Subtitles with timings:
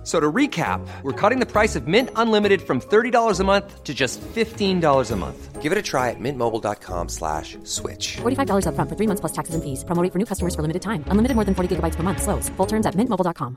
[0.00, 3.84] F- So to recap, we're cutting the price of Mint Unlimited from $30 a month
[3.84, 5.62] to just $15 a month.
[5.62, 8.16] Give it a try at mintmobile.com slash switch.
[8.22, 9.84] $45 upfront for three months plus taxes and fees.
[9.84, 11.04] Promo rate for new customers for limited time.
[11.10, 12.22] Unlimited more than 40 gigabytes per month.
[12.22, 12.50] Slows.
[12.56, 13.54] Full terms at mintmobile.com.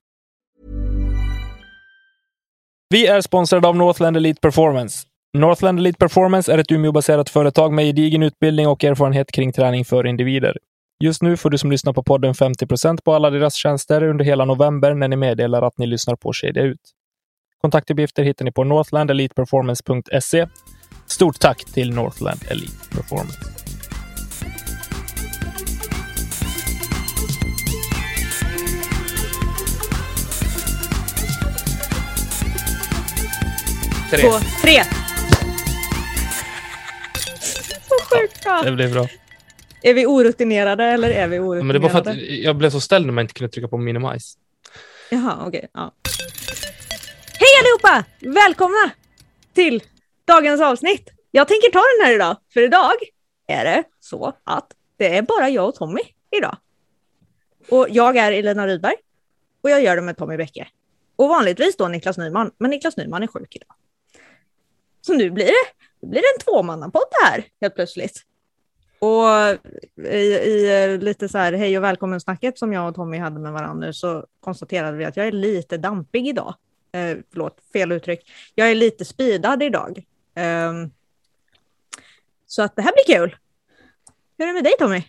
[2.90, 5.08] Vi är sponsrade av Northland Elite Performance.
[5.38, 10.08] Northland Elite Performance är ett Umeå-baserat företag med gedigen utbildning och erfarenhet kring träning för
[10.08, 10.58] individer.
[11.04, 12.66] Just nu får du som lyssnar på podden 50
[13.04, 16.64] på alla deras tjänster under hela november när ni meddelar att ni lyssnar på Kedja
[16.64, 16.80] Ut.
[17.62, 20.48] Kontaktuppgifter hittar ni på northlandeliteperformance.se.
[21.08, 23.40] Stort tack till Northland Elite Performance.
[34.10, 34.22] Tre.
[34.22, 34.84] Två, tre.
[37.82, 38.62] Så sjukt bra.
[38.66, 39.08] Det blev bra.
[39.86, 41.80] Är vi orutinerade eller är vi Men orutinerade?
[41.80, 44.38] det var för att jag blev så ställd när man inte kunde trycka på minimize.
[45.10, 45.68] Jaha, okej.
[45.74, 45.92] ja.
[47.40, 48.06] Hej allihopa!
[48.42, 48.92] Välkomna
[49.54, 49.84] till
[50.26, 51.10] dagens avsnitt.
[51.32, 52.92] Jag tänker ta den här idag, för idag
[53.48, 54.68] är det så att
[54.98, 56.02] det är bara jag och Tommy
[56.38, 56.58] idag.
[57.70, 58.96] Och jag är Elina Rydberg
[59.64, 60.68] och jag gör det med Tommy Bäcke.
[61.16, 63.76] Och vanligtvis då Niklas Nyman, men Niklas Nyman är sjuk idag.
[65.02, 65.52] Så nu blir det,
[66.02, 68.22] det blir en tvåmannapodd här helt plötsligt.
[69.04, 69.58] Och
[70.06, 73.40] i, i eh, lite så här hej och välkommen snacket som jag och Tommy hade
[73.40, 76.56] med varandra så konstaterade vi att jag är lite dampig idag.
[76.92, 78.32] Eh, förlåt, fel uttryck.
[78.56, 80.04] Jag är lite speedad idag.
[80.36, 80.74] Eh,
[82.48, 83.36] så att det här blir kul.
[84.38, 85.04] Hur är det med dig Tommy?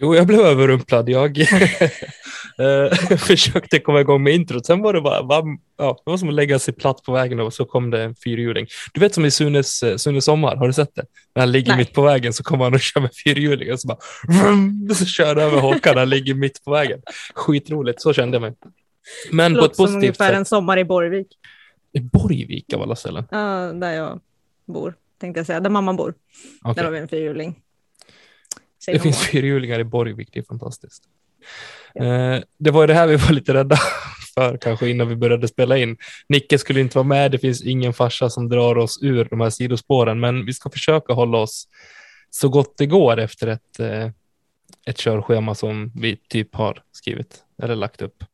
[0.00, 1.08] Jo, jag blev överrumplad.
[1.08, 1.38] Jag
[2.58, 4.66] eh, försökte komma igång med introt.
[4.66, 5.42] Sen var det bara, va,
[5.78, 8.14] ja, det var som att lägga sig platt på vägen och så kom det en
[8.14, 8.66] fyrhjuling.
[8.94, 11.04] Du vet som i Sunes, eh, Sunes sommar, har du sett det?
[11.34, 11.78] När han ligger Nej.
[11.78, 15.06] mitt på vägen så kommer han och kör med fyrhjuling och så bara vrum, så
[15.06, 17.02] kör han över Håkan, han ligger mitt på vägen.
[17.34, 18.54] Skitroligt, så kände jag mig.
[19.30, 20.36] Men på Låter ett som positivt ungefär sätt.
[20.36, 21.28] en sommar i Borgvik.
[21.92, 23.24] I Borgvik av alla ställen.
[23.30, 24.20] Ja, där jag
[24.66, 25.60] bor, tänkte jag säga.
[25.60, 26.14] Där mamma bor.
[26.62, 26.74] Okej.
[26.74, 27.56] Där har vi en fyrhjuling.
[28.86, 31.02] Det finns fyrhjulingar i Borgvik, det är fantastiskt.
[31.94, 33.76] Eh, det var det här vi var lite rädda
[34.34, 35.96] för kanske innan vi började spela in.
[36.28, 39.50] Nicke skulle inte vara med, det finns ingen farsa som drar oss ur de här
[39.50, 41.68] sidospåren, men vi ska försöka hålla oss
[42.30, 44.10] så gott det går efter ett, eh,
[44.86, 48.24] ett körschema som vi typ har skrivit eller lagt upp.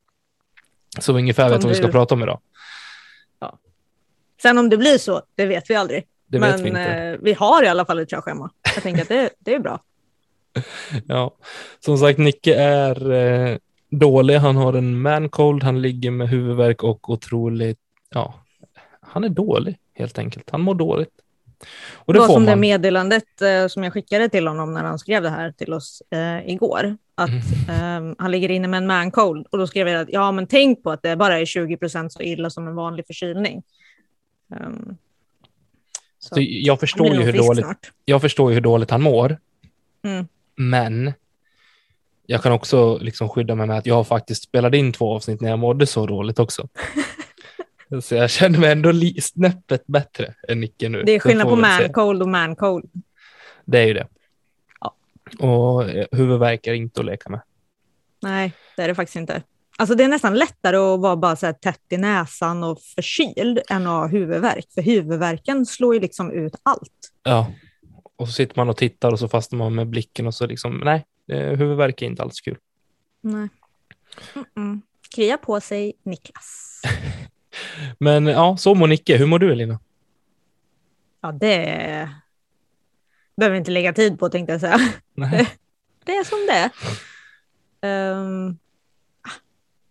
[0.98, 2.40] Så vi ungefär vet vad vi ska prata om idag.
[4.42, 6.04] Sen om det blir så, det vet vi aldrig.
[6.26, 8.50] Det Men vi eh, vi har i alla fall ett körschema.
[8.74, 9.80] Jag tänker att det, det är bra.
[11.06, 11.34] Ja,
[11.80, 13.56] som sagt, Nicke är eh,
[13.90, 14.34] dålig.
[14.34, 17.78] Han har en mancold, han ligger med huvudvärk och otroligt,
[18.10, 18.34] ja,
[19.00, 20.50] han är dålig helt enkelt.
[20.50, 21.10] Han mår dåligt.
[21.94, 22.60] Och Det det var som det man.
[22.60, 26.48] meddelandet eh, som jag skickade till honom när han skrev det här till oss eh,
[26.48, 26.96] igår.
[27.14, 27.30] Att
[27.68, 28.10] Mm.
[28.10, 29.46] eh, han ligger inne med en man cold.
[29.50, 32.12] Och då skrev jag att ja, men tänk på att det bara är 20 procent
[32.12, 33.62] så illa som en vanlig förkylning.
[34.66, 34.96] Um,
[36.18, 37.92] Så jag, förstår ju hur dåligt, snart.
[38.04, 39.38] jag förstår ju hur dåligt han mår,
[40.04, 40.26] Mm.
[40.56, 41.12] Men
[42.26, 45.40] jag kan också liksom skydda mig med att jag har faktiskt spelat in två avsnitt
[45.40, 46.68] när jag mådde så dåligt också.
[48.02, 48.92] så jag känner mig ändå
[49.22, 51.02] snäppet bättre än Nicke nu.
[51.02, 51.82] Det är skillnad på vi väl se.
[51.82, 52.90] man cold och man cold.
[53.64, 54.08] Det är ju det.
[54.80, 54.94] Ja.
[55.38, 57.40] Och eh, huvudvärk är inte att leka med.
[58.22, 59.42] Nej, det är det faktiskt inte.
[59.78, 63.86] Alltså det är nästan lättare att vara bara så tätt i näsan och förkyld än
[63.86, 64.66] att ha huvudvärk.
[64.74, 67.12] För huvudvärken slår ju liksom ut allt.
[67.22, 67.52] Ja,
[68.16, 70.80] och så sitter man och tittar och så fastnar man med blicken och så liksom,
[70.84, 72.58] nej, eh, huvudvärk är inte alls kul.
[73.20, 73.48] Nej.
[74.34, 74.80] Mm-mm.
[75.14, 76.82] Krya på sig, Niklas.
[77.98, 79.16] Men ja, så mår Nicke.
[79.16, 79.80] Hur mår du Elina?
[81.20, 82.10] Ja, det
[83.36, 84.78] behöver vi inte lägga tid på tänkte jag säga.
[85.14, 85.48] Nej.
[86.04, 86.70] Det är som det.
[87.88, 88.58] Ehm,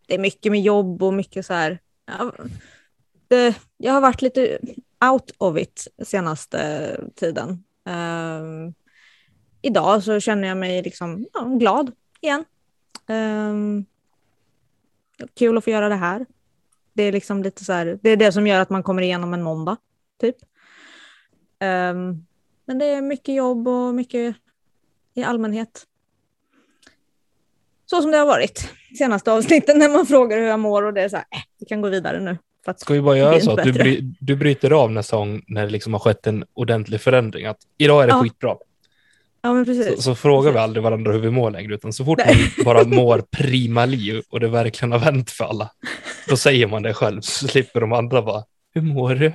[0.08, 1.80] det är mycket med jobb och mycket så här.
[2.06, 2.34] Ja,
[3.28, 4.60] det, jag har varit lite
[5.12, 7.64] out of it senaste tiden.
[7.86, 8.74] Um,
[9.62, 11.92] idag så känner jag mig liksom ja, glad
[12.22, 12.46] igen.
[13.08, 13.86] Um,
[15.34, 16.26] kul att få göra det här.
[16.94, 19.34] Det är liksom lite så här, det är det som gör att man kommer igenom
[19.34, 19.78] en måndag,
[20.22, 20.36] typ.
[21.60, 22.26] Um,
[22.66, 24.36] men det är mycket jobb och mycket
[25.14, 25.88] i allmänhet.
[27.86, 31.02] Så som det har varit senaste avsnitten när man frågar hur jag mår och det
[31.02, 32.38] är så här, äh, vi kan gå vidare nu.
[32.66, 35.44] För att Ska vi bara göra så att du, bry, du bryter av nästa gång
[35.48, 37.46] när det liksom har skett en ordentlig förändring?
[37.46, 38.22] Att idag är det Ja.
[38.24, 38.56] skitbra.
[39.42, 40.04] Ja, men Så, precis.
[40.04, 40.64] så frågar vi Precis.
[40.64, 42.36] aldrig varandra hur vi mår längre, utan så fort Nej.
[42.58, 45.72] man bara mår prima liv och det verkligen har vänt för alla,
[46.30, 48.44] Då säger man det själv så slipper de andra bara,
[48.74, 49.34] hur mår du?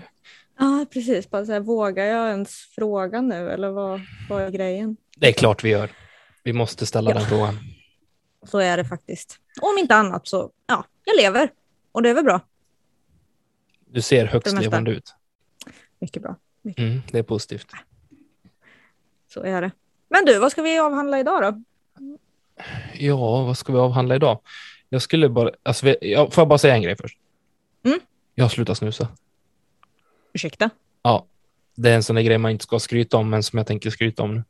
[0.58, 1.30] Ja, precis.
[1.30, 4.96] Bara så här, vågar jag ens fråga nu eller vad, vad är grejen?
[5.16, 5.90] Det är klart vi gör.
[6.42, 7.14] Vi måste ställa Ja.
[7.18, 7.58] den frågan.
[8.46, 9.38] Så är det faktiskt.
[9.60, 11.50] Om inte annat så, ja, jag lever.
[11.92, 12.40] Och det är väl bra.
[13.90, 15.14] Du ser högst levande ut.
[15.98, 16.36] Mycket bra.
[16.76, 17.66] Mm, det är positivt.
[19.34, 19.70] Så är det.
[20.08, 21.62] Men du, vad ska vi avhandla idag då?
[22.94, 24.40] Ja, vad ska vi avhandla idag?
[24.88, 27.18] Jag skulle bara, alltså, jag, får jag bara säga en grej först?
[27.84, 28.00] Mm.
[28.34, 29.08] Jag har slutat snusa.
[30.32, 30.70] Ursäkta?
[31.02, 31.26] Ja,
[31.74, 33.90] det är en sån där grej man inte ska skryta om, men som jag tänker
[33.90, 34.44] skryta om nu.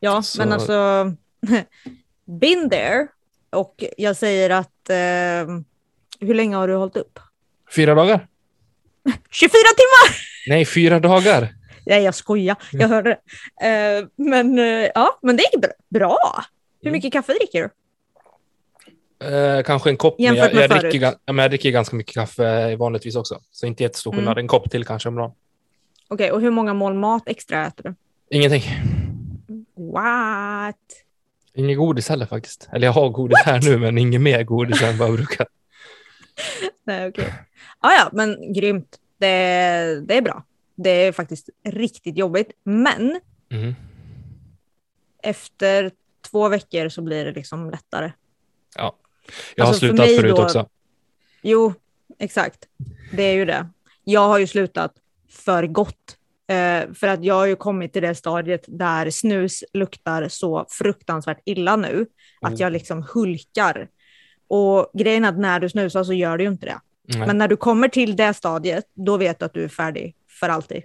[0.00, 1.04] Ja, Så- men alltså,
[2.24, 3.06] been there.
[3.50, 5.60] Och jag säger att, eh,
[6.20, 7.18] hur länge har du hållit upp?
[7.74, 8.26] Fyra dagar?
[9.30, 10.16] 24 timmar!
[10.48, 11.48] Nej, fyra dagar.
[11.86, 12.56] Nej, jag skojar.
[12.72, 13.18] Jag hörde
[13.60, 13.66] det.
[13.68, 15.60] Eh, men eh, ja, men det är
[15.90, 16.18] bra.
[16.80, 16.92] Hur Mm.
[16.98, 17.68] mycket kaffe dricker du?
[19.26, 21.02] Eh, kanske en kopp, Jämfört jag, med jag, dricker, förut.
[21.02, 23.40] gan- ja, men jag dricker ganska mycket kaffe vanligtvis också.
[23.50, 24.32] Så inte jättestor skillnad.
[24.32, 24.42] Mm.
[24.44, 25.32] En kopp till kanske om dagen.
[26.08, 27.94] Okej, och hur många mål mat extra äter du?
[28.36, 28.62] Ingenting.
[29.92, 30.76] What?
[31.54, 32.68] Inget godis heller faktiskt.
[32.72, 35.46] Eller jag har godis här nu, men inget mer godis än vad jag brukar.
[36.84, 37.34] Nej, okej.
[37.78, 38.98] Ah, ja, men grymt.
[39.18, 39.26] Det,
[40.08, 40.44] det är bra.
[40.74, 42.50] Det är faktiskt riktigt jobbigt.
[42.64, 43.74] Men Mhm.
[45.22, 45.90] efter
[46.30, 48.12] två veckor så blir det liksom lättare.
[48.76, 48.96] Ja.
[49.56, 50.68] Jag har Alltså, för slutat mig förut då- också.
[51.42, 51.74] Jo,
[52.18, 52.68] exakt.
[53.12, 53.68] Det är ju det.
[54.04, 54.94] Jag har ju slutat
[55.30, 56.16] för gott.
[56.46, 61.40] Eh, för att jag har ju kommit till det stadiet där snus luktar så fruktansvärt
[61.44, 62.06] illa nu.
[62.40, 62.60] Att Oh.
[62.60, 63.88] jag liksom hulkar.
[64.54, 66.80] Och grejen är att när du snusar så gör du ju inte det.
[67.04, 67.26] Nej.
[67.26, 70.48] Men när du kommer till det stadiet, då vet du att du är färdig för
[70.48, 70.82] alltid.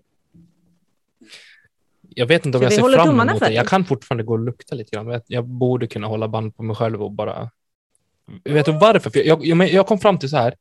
[2.10, 3.54] Jag vet inte om Så jag ser fram emot det.
[3.54, 5.22] Jag kan fortfarande gå och lukta lite grann.
[5.28, 7.50] Jag, borde kunna hålla band på mig själv och bara...
[8.44, 9.10] Vet du varför?
[9.10, 10.54] För jag, jag, jag kom fram till så här.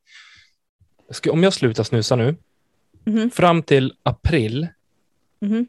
[1.31, 2.37] Om jag slutar snusa nu,
[3.05, 3.31] Mhm.
[3.31, 4.69] fram till april,
[5.41, 5.67] Mhm.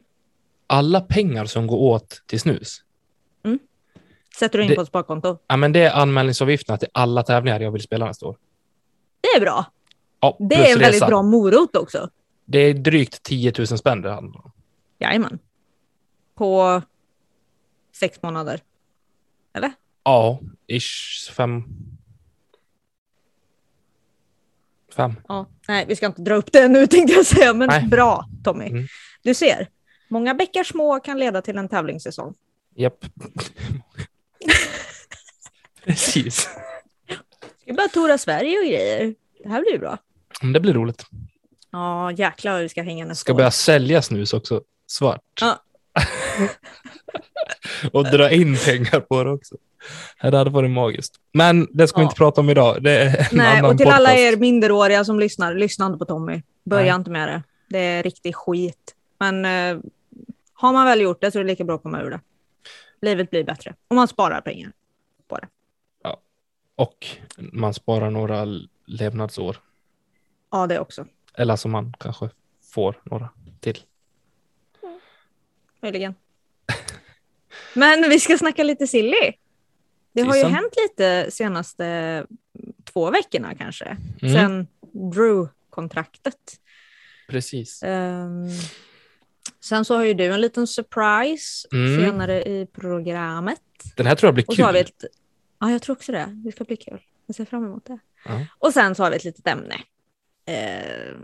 [0.66, 2.82] alla pengar som går åt till snus,
[4.38, 5.38] Sätter du in Det- på ett sparkonto.
[5.46, 8.36] ja, men det är anmälningsavgifterna till alla tävlingar jag vill spela nästa år.
[9.20, 9.64] Det är bra.
[10.20, 12.10] Ja, Det är en väldigt bra morot också.
[12.44, 14.52] Det är drygt 10 000 spänn det handlar om.
[14.98, 15.38] Jajamän.
[16.34, 16.82] På
[17.92, 18.60] sex månader.
[19.54, 19.72] Eller?
[20.04, 21.64] Ja, ish fem.
[24.96, 25.12] Fem.
[25.28, 25.46] Ja.
[25.68, 27.86] Nej, vi ska inte dra upp det nu tänkte jag säga, men Nej.
[27.86, 28.66] bra Tommy.
[28.66, 28.86] Mm.
[29.22, 29.68] Du ser,
[30.08, 32.34] många bäckar små kan leda till en tävlingssäsong.
[32.74, 33.04] Japp.
[35.88, 36.48] Precis.
[37.62, 39.14] Ska bara tora Sverige och grejer.
[39.42, 39.98] Det här blir ju bra.
[40.42, 41.06] Men Det blir roligt.
[41.72, 43.36] Ja, jäklar vad vi ska hänga nästa Ska år.
[43.36, 44.62] börja sälja snus också.
[44.86, 45.22] Svart.
[45.40, 45.62] Ja.
[47.92, 49.54] och dra in pengar på det också.
[50.22, 51.14] Det hade varit magiskt.
[51.32, 52.06] Men det ska vi Ja.
[52.08, 52.82] inte prata om idag.
[52.82, 54.00] Det är en Nej, annan och till podcast.
[54.00, 56.42] alla er minderåriga som lyssnar, lyssna inte på Tommy.
[56.64, 56.94] Börja Nej.
[56.94, 57.42] inte med det.
[57.68, 58.94] Det är riktig skit.
[59.20, 59.78] Men eh,
[60.54, 62.20] har man väl gjort det så är det lika bra att komma ur det.
[63.02, 64.72] Livet blir bättre om man sparar pengar det.
[66.78, 67.06] Och
[67.38, 68.46] man sparar några
[68.86, 69.56] levnadsår.
[70.50, 71.06] Ja, det också.
[71.34, 72.30] Eller som man kanske
[72.72, 73.28] får några
[73.60, 73.78] till.
[75.82, 76.14] Möjligen.
[77.74, 79.32] Men vi ska snacka lite silly.
[80.12, 80.54] Det har ju Tusan.
[80.54, 82.26] hänt lite senaste
[82.92, 83.96] två veckorna kanske.
[84.22, 84.34] Mm.
[84.34, 86.56] Sen Drew-kontraktet.
[87.28, 87.82] Precis.
[87.82, 88.46] Ehm,
[89.60, 92.00] sen så har ju du en liten surprise Mm.
[92.00, 93.60] senare i programmet.
[93.96, 94.64] Den här tror jag blir Och så kul.
[94.64, 95.04] har vi ett...
[95.60, 96.26] Ja, jag tror också det.
[96.44, 97.00] Det ska bli kul.
[97.26, 97.98] Jag ser fram emot det.
[98.24, 98.46] Ja.
[98.58, 99.74] Och sen så har vi ett litet ämne.
[100.46, 101.16] Eh,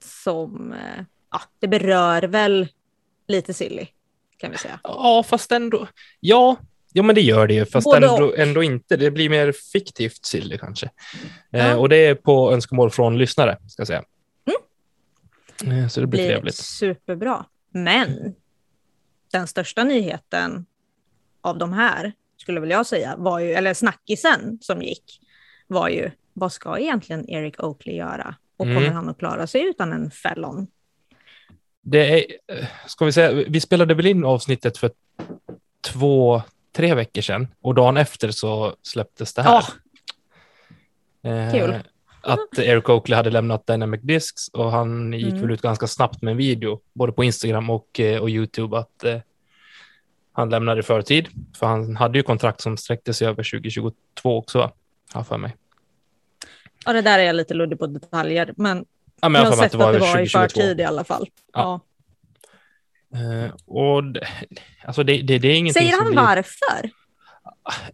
[0.00, 0.72] som...
[0.72, 2.68] Eh, ja, det berör väl
[3.28, 3.86] lite silly,
[4.36, 4.80] kan vi säga.
[4.82, 5.88] Ja, fast ändå.
[6.20, 6.56] Ja,
[6.92, 7.64] ja men det gör det ju.
[7.66, 8.96] Fast Både ändå, ändå inte.
[8.96, 10.90] Det blir mer fiktivt silly kanske.
[11.52, 11.76] Eh, Ja.
[11.76, 14.04] och det är på önskemål från lyssnare, ska jag säga.
[15.64, 16.54] Eh, så det blir blir trevligt.
[16.54, 17.44] superbra.
[17.70, 18.34] Men
[19.32, 20.66] den största nyheten
[21.40, 25.20] av de här, skulle väl jag säga, var ju, eller snackisen som gick,
[25.66, 28.34] var ju vad ska egentligen Eric Oakley göra?
[28.56, 28.76] Och Mm.
[28.76, 30.66] kommer han att klara sig utan en fällon?
[31.80, 32.24] Det är,
[32.58, 34.90] eh, ska vi säga, vi spelade väl in avsnittet för
[35.80, 36.42] två,
[36.76, 39.64] tre veckor sedan och dagen efter så släpptes det här.
[41.22, 41.74] Eh, kul.
[42.24, 45.40] Att Eric Oakley hade lämnat Dynamic Discs och han gick Mm.
[45.40, 49.04] väl ut ganska snabbt med en video, både på Instagram och, eh, och YouTube, att
[49.04, 49.18] eh,
[50.32, 51.28] han lämnade i förtid.
[51.56, 54.72] För han hade ju kontrakt som sträckte sig över 2022 också,
[55.12, 55.56] har för mig.
[56.84, 58.84] Ja, det där är jag lite luddig på detaljer, men
[59.22, 60.60] Ja, men jag har mig att sett det var att det var i 2022.
[60.60, 61.28] förtid i alla fall.
[61.52, 61.80] Ja.
[63.12, 63.18] Ja.
[63.18, 64.26] Eh, och det,
[64.84, 66.16] alltså det, det, det är ingenting Säger han blir...
[66.16, 66.90] varför?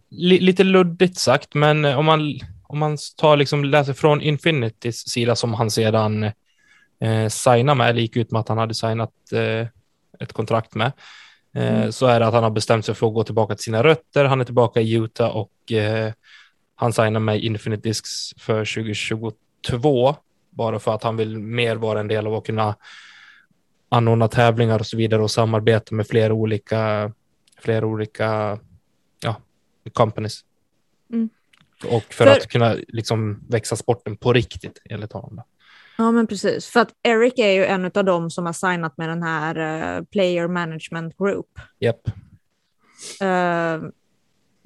[0.09, 5.35] Li, lite luddigt sagt, men om man, om man tar liksom, läser från Infinitys sida
[5.35, 6.23] som han sedan
[6.99, 9.67] eh, signade med, eller gick ut med att han hade signat eh,
[10.19, 10.91] ett kontrakt med,
[11.53, 11.91] Mm.
[11.91, 14.25] så är det att han har bestämt sig för att gå tillbaka till sina rötter.
[14.25, 16.13] Han är tillbaka i Utah och eh,
[16.75, 20.15] han signar med Infinite Discs för 2022,
[20.49, 22.75] bara för att han vill mer vara en del av att kunna
[23.89, 27.11] anordna tävlingar och så vidare och samarbeta med flera olika,
[27.61, 28.59] flera olika
[29.23, 29.35] ja,
[29.93, 30.41] companies.
[31.13, 31.29] Mm.
[31.85, 35.35] Och för, För- att kunna liksom växa sporten på riktigt, enligt honom.
[35.35, 35.43] då.
[35.99, 36.67] Ja, men precis.
[36.67, 39.55] För att Eric är ju en av dem som har signat med den här
[39.97, 41.59] eh, Player Management Group.
[41.79, 42.07] Japp.
[43.21, 43.89] Eh,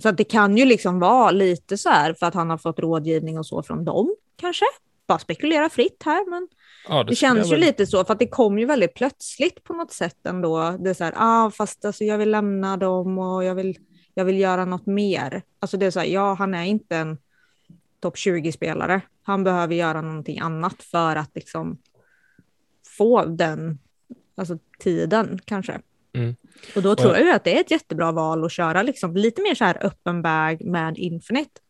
[0.02, 2.80] så att det kan ju liksom vara lite så här för att han har fått
[2.80, 4.66] rådgivning och så från dem, kanske.
[5.08, 6.48] Bara spekulera fritt här, men
[6.88, 8.94] Ja, det, skulle känns jag ju väl- lite så, för att det kom ju väldigt
[8.94, 10.78] plötsligt på något sätt ändå.
[10.80, 13.78] Det är så här, ah, fast alltså jag vill lämna dem och jag vill,
[14.14, 15.42] jag vill göra något mer.
[15.60, 17.18] Alltså det är så här, ja, han är inte en
[18.04, 19.02] topp 20-spelare.
[19.24, 21.78] Han behöver göra någonting annat för att liksom
[22.98, 23.80] få den
[24.36, 25.80] alltså, tiden kanske.
[26.16, 26.36] Mm.
[26.76, 29.56] Och då tror jag- att det är ett jättebra val att köra liksom lite mer
[29.56, 31.62] så här öppen bag med Infinite.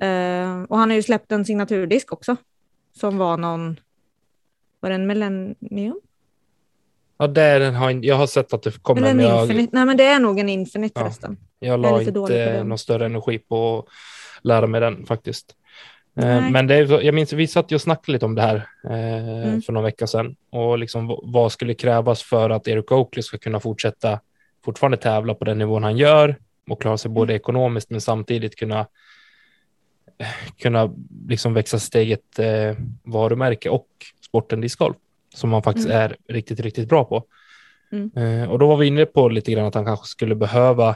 [0.00, 2.36] Eh, och han har ju släppt en signaturdisk också.
[2.92, 3.80] Som var någon,
[4.80, 6.00] var det en Millennium?
[7.18, 9.42] Ja, det är den har, jag har sett att det kommer, Eller en men jag,
[9.42, 9.76] Infinite?
[9.76, 11.04] Nej men det är nog en Infinite Ja.
[11.04, 11.36] förresten.
[11.58, 13.86] jag la inte någon större energi på
[14.42, 15.56] lära mig den faktiskt.
[16.16, 16.50] Eh, Nej.
[16.50, 19.44] Men det är, jag minns, vi satt ju och snackade lite om det här eh,
[19.48, 19.62] Mm.
[19.62, 23.60] för några veckor sedan och liksom vad skulle krävas för att Eric Oakley ska kunna
[23.60, 24.20] fortsätta
[24.64, 26.36] fortfarande tävla på den nivån han gör
[26.70, 27.14] och klara sig Mm.
[27.14, 28.86] både ekonomiskt men samtidigt kunna
[30.62, 30.90] kunna
[31.28, 33.86] liksom växa sitt eget eh, varumärke och
[34.26, 34.96] sporten discgolf
[35.34, 36.00] som han faktiskt Mm.
[36.02, 37.24] är riktigt, riktigt bra på.
[37.92, 38.10] Mm.
[38.16, 40.94] Eh, och då var vi inne på lite grann att han kanske skulle behöva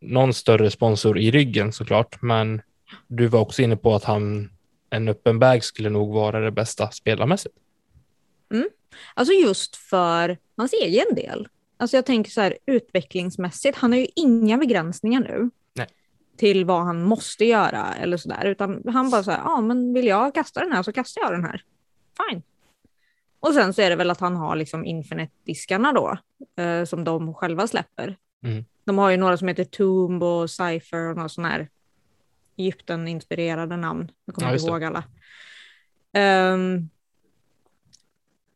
[0.00, 2.62] någon större sponsor i ryggen såklart, men
[3.06, 4.50] du var också inne på att han
[4.90, 7.54] en öppen bag skulle nog vara det bästa spelarmässigt.
[9.14, 11.48] Alltså just för hans egen del.
[11.76, 15.50] Alltså jag tänker så här utvecklingsmässigt, han har ju inga begränsningar nu.
[15.74, 15.86] Nej.
[16.36, 19.94] Till vad han måste göra eller så där, utan han bara så här, ja men
[19.94, 21.62] vill jag kasta den här så kastar jag den här.
[22.16, 22.42] Fine.
[23.40, 26.18] Och sen så är det väl att han har liksom Infinite-diskarna då,
[26.62, 28.16] eh, som de själva släpper.
[28.44, 28.64] Mm.
[28.90, 31.68] De har ju några som heter Tomb och Cypher och några sådana här
[32.56, 34.10] Egypten-inspirerade namn.
[34.24, 35.04] Jag kommer Ja, inte ihåg alla.
[36.12, 36.88] Ehm,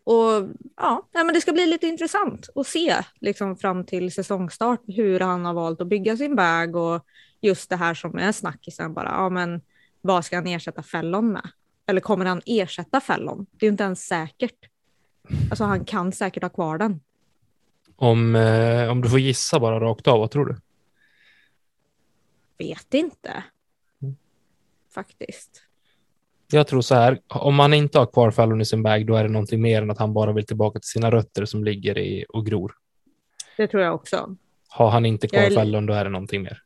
[0.04, 5.20] och ja, men det ska bli lite intressant att se liksom, fram till säsongstart hur
[5.20, 7.06] han har valt att bygga sin bag och
[7.40, 9.08] just det här som är snackisen bara.
[9.08, 9.60] Ja, men
[10.00, 11.48] vad ska han ersätta Fällon med?
[11.86, 13.46] Eller kommer han ersätta Fällon?
[13.50, 14.58] Det är ju inte ens säkert.
[15.50, 17.00] Alltså han kan säkert ha kvar den.
[17.96, 20.56] Om, eh, om du får gissa bara rakt av, vad tror du?
[22.58, 23.44] Vet inte.
[24.02, 24.16] Mm.
[24.94, 25.62] Faktiskt.
[26.50, 29.22] Jag tror så här, om han inte har kvar Fallon i sin bag, då är
[29.22, 32.24] det någonting mer än att han bara vill tillbaka till sina rötter som ligger i
[32.28, 32.72] och gror.
[33.56, 34.36] Det tror jag också.
[34.68, 36.62] Har han inte kvar är- Fallon, då är det någonting mer.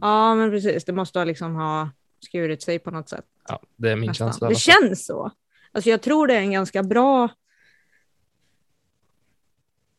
[0.00, 0.84] Ja, men precis.
[0.84, 1.90] Det måste ha liksom ha
[2.20, 3.24] skurit sig på något sätt.
[3.48, 4.28] Ja, det är min nästan.
[4.28, 4.48] känsla.
[4.48, 5.30] Det känns så.
[5.72, 7.28] Alltså jag tror det är en ganska bra...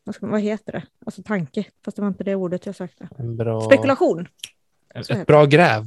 [0.06, 0.84] Vad, ska, vad heter det?
[1.06, 1.66] Alltså tanke.
[1.86, 3.08] Fast det var inte det ordet jag sökte.
[3.18, 4.28] En bra, Spekulation.
[4.96, 5.86] Ett, ett bra gräv.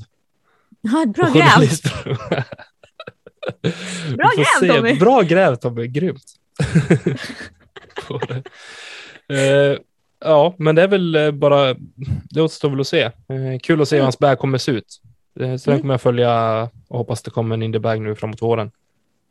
[0.80, 1.68] Ja, ett bra gräv.
[4.16, 4.68] Bra gräv, se.
[4.68, 4.94] Tommy.
[4.98, 6.24] Bra gräv Tommy, grymt.
[9.30, 9.78] Eh,
[10.20, 11.74] ja, men det är väl eh, bara,
[12.30, 13.02] det återstår väl att se.
[13.02, 13.12] Eh,
[13.62, 15.00] kul att se hur hans bag kommer se ut.
[15.40, 15.80] Eh, så den Mm.
[15.80, 18.70] kommer jag följa och hoppas det kommer en indie bag nu framåt våren.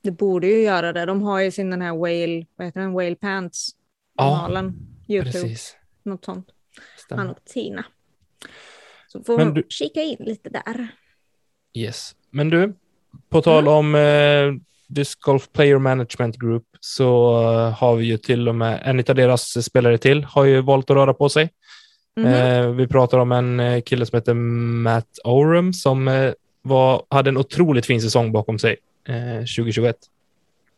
[0.01, 1.05] Det borde ju göra det.
[1.05, 3.69] De har ju sin den här whale, vad heter den, whale pants
[4.17, 4.73] Ja, kanalen.
[5.07, 5.75] Youtube, precis.
[6.03, 6.47] något sånt.
[6.97, 7.23] Stämmer.
[7.23, 7.85] Han och Tina.
[9.07, 10.87] Så får Men man du- kika in lite där.
[11.73, 12.15] Yes.
[12.31, 12.73] Men du,
[13.29, 13.73] på tal Mm.
[13.73, 18.81] om eh, Disc Golf Player Management Group så eh, har vi ju till och med
[18.85, 21.49] en av deras spelare till har ju valt att röra på sig.
[22.15, 22.25] Mhm.
[22.27, 27.29] Eh, vi pratar om en eh, kille som heter Matt Oram som eh, var, hade
[27.29, 29.95] en otroligt fin säsong bakom sig eh, 2021.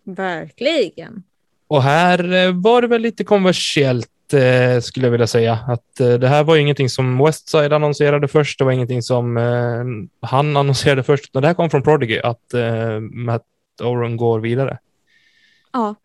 [0.03, 1.23] Verkligen.
[1.69, 5.53] Och här eh, var det väl lite konversiellt eh, skulle jag vilja säga.
[5.67, 8.59] Att eh, det här var ingenting som Westside annonserade först.
[8.59, 9.37] Det var ingenting som
[10.21, 11.25] han annonserade först.
[11.25, 12.53] Utan det här kom från Prodigy att
[13.11, 13.45] Matt
[13.81, 14.79] Oram går vidare.
[15.71, 15.95] Ja.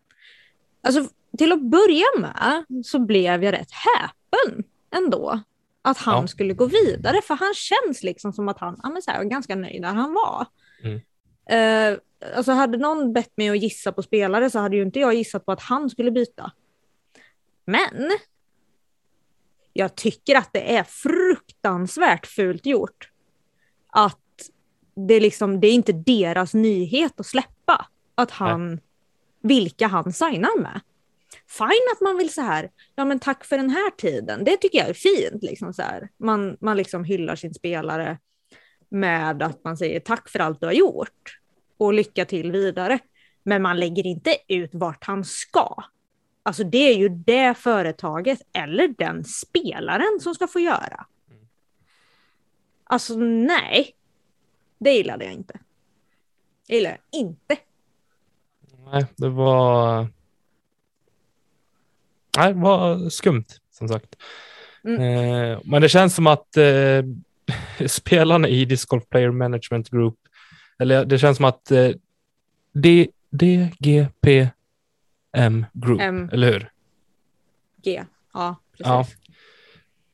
[0.83, 1.07] Alltså,
[1.37, 4.63] till att börja med så blev jag rätt häpen
[4.95, 5.39] ändå.
[5.81, 6.27] Att han Ja.
[6.27, 9.55] skulle gå vidare, för han känns liksom som att han ja, men så här, ganska
[9.55, 10.45] nöjd där han var.
[10.83, 11.01] Mm.
[11.49, 11.97] Eh,
[12.35, 15.45] alltså hade någon bett mig att gissa på spelare så hade ju inte jag gissat
[15.45, 16.51] på att han skulle byta.
[17.65, 18.11] Men
[19.73, 23.11] jag tycker att det är fruktansvärt fult gjort
[23.87, 24.19] att
[24.95, 28.79] det är, liksom, det är inte deras nyhet att släppa att han,
[29.41, 30.81] vilka han signar med.
[31.47, 34.77] Fine att man vill så här, ja men tack för den här tiden, det tycker
[34.77, 35.43] jag är fint.
[35.43, 36.09] Liksom så här.
[36.17, 38.17] Man, man liksom hyllar sin spelare
[38.89, 41.39] med att man säger tack för allt du har gjort
[41.77, 42.99] och lycka till vidare.
[43.43, 45.83] Men man lägger inte ut vart han ska.
[46.43, 51.05] Alltså det är ju det företaget eller den spelaren som ska få göra.
[52.83, 53.95] Alltså nej,
[54.77, 55.59] det gillade jag inte.
[56.67, 57.57] Det gillade jag inte.
[58.91, 60.07] Nej, det var...
[62.37, 64.15] Nej, det var skumt som sagt.
[64.83, 65.01] Mm.
[65.01, 67.03] Eh, men det känns som att eh,
[67.87, 70.15] spelarna i Disc Golf Player Management Group,
[70.79, 71.89] eller det känns som att eh,
[72.73, 74.47] D, DGPM
[75.73, 76.29] Group, M.
[76.33, 76.71] eller hur?
[77.83, 78.03] G.
[78.33, 78.85] Ja, precis.
[78.87, 79.05] Ja.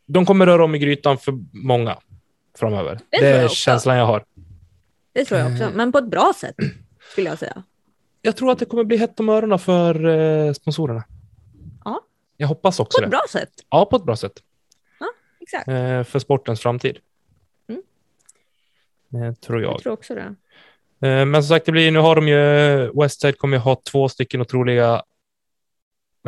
[0.06, 1.98] De kommer röra om i grytan för många
[2.58, 3.00] framöver.
[3.10, 4.26] Det Det, jag är känslan jag har.
[5.14, 5.72] Det tror jag också, Eh.
[5.74, 6.56] men på ett bra sätt
[7.12, 7.64] skulle jag säga.
[8.22, 11.04] Jag tror att det kommer bli hett om öronen för eh, sponsorerna.
[11.86, 12.02] Ja.
[12.38, 13.18] Jag hoppas också På ett det.
[13.18, 14.34] bra sätt, Ja, på ett bra sätt.
[15.40, 15.68] exakt.
[15.68, 16.98] Eh, för sportens framtid.
[17.70, 19.24] Mm.
[19.24, 19.74] Eh, tror jag.
[19.74, 20.36] Jag tror också det.
[21.02, 24.10] Eh, men som sagt, det blir, nu har de ju, Westside kommer ju ha två
[24.10, 25.04] stycken otroliga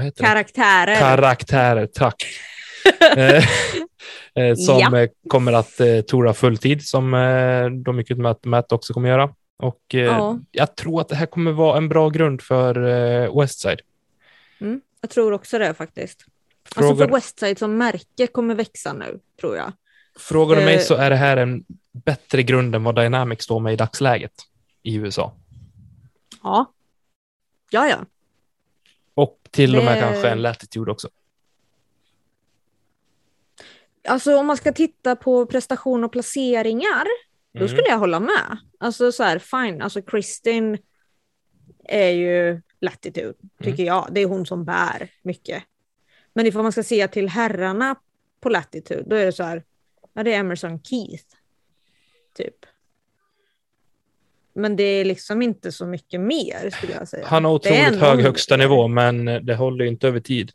[0.02, 0.28] heter det?
[0.30, 0.96] Karaktärer.
[0.96, 2.24] karaktärer, tack.
[3.18, 3.44] eh,
[4.44, 5.08] eh, som Ja.
[5.30, 9.10] kommer att eh, tora fulltid, som eh, de gick ut med att Matt också kommer
[9.10, 9.30] göra.
[9.58, 10.40] Och eh, Ja.
[10.52, 12.88] jag tror att det här kommer vara en bra grund för
[13.24, 13.80] eh, Westside.
[14.62, 16.26] Mm, jag tror också det faktiskt.
[16.76, 19.72] Alltså Frågar, för Westside som märke kommer växa nu, tror jag.
[20.20, 21.64] frågar du mig så är det här en
[22.06, 24.32] bättre grund än vad Dynamic står med i dagsläget
[24.84, 25.34] i USA.
[26.44, 26.74] Ja.
[27.70, 28.06] Ja, ja.
[29.14, 31.10] Och till och med kanske en Latitude också.
[34.08, 37.06] Alltså om man ska titta på prestation och placeringar,
[37.54, 37.68] då Mm.
[37.68, 38.58] skulle jag hålla med.
[38.80, 40.78] Alltså så här, fine, alltså Kristin
[41.84, 44.08] är ju latitude, tycker jag.
[44.12, 45.64] Det är hon som bär mycket.
[46.34, 47.96] Men ifall man ska se till herrarna
[48.40, 49.64] på latitude, då är det så här,
[50.14, 51.26] ja det är Emerson Keith,
[52.34, 52.66] typ.
[54.56, 57.28] Men det är liksom inte så mycket mer skulle jag säga.
[57.28, 60.52] Han har är otroligt hög högsta nivå, men det håller inte över tid.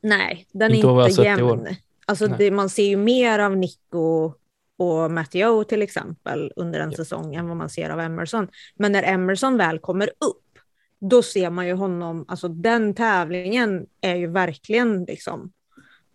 [0.00, 1.66] Nej, den är Inte har inte jämn.
[2.06, 4.32] Alltså det, man ser ju mer av Nico
[4.76, 6.96] och Matteo till exempel under en Ja.
[6.96, 8.48] säsong än vad man ser av Emerson.
[8.74, 10.58] Men när Emerson väl kommer upp,
[11.00, 15.52] då ser man ju honom, alltså den tävlingen är ju verkligen liksom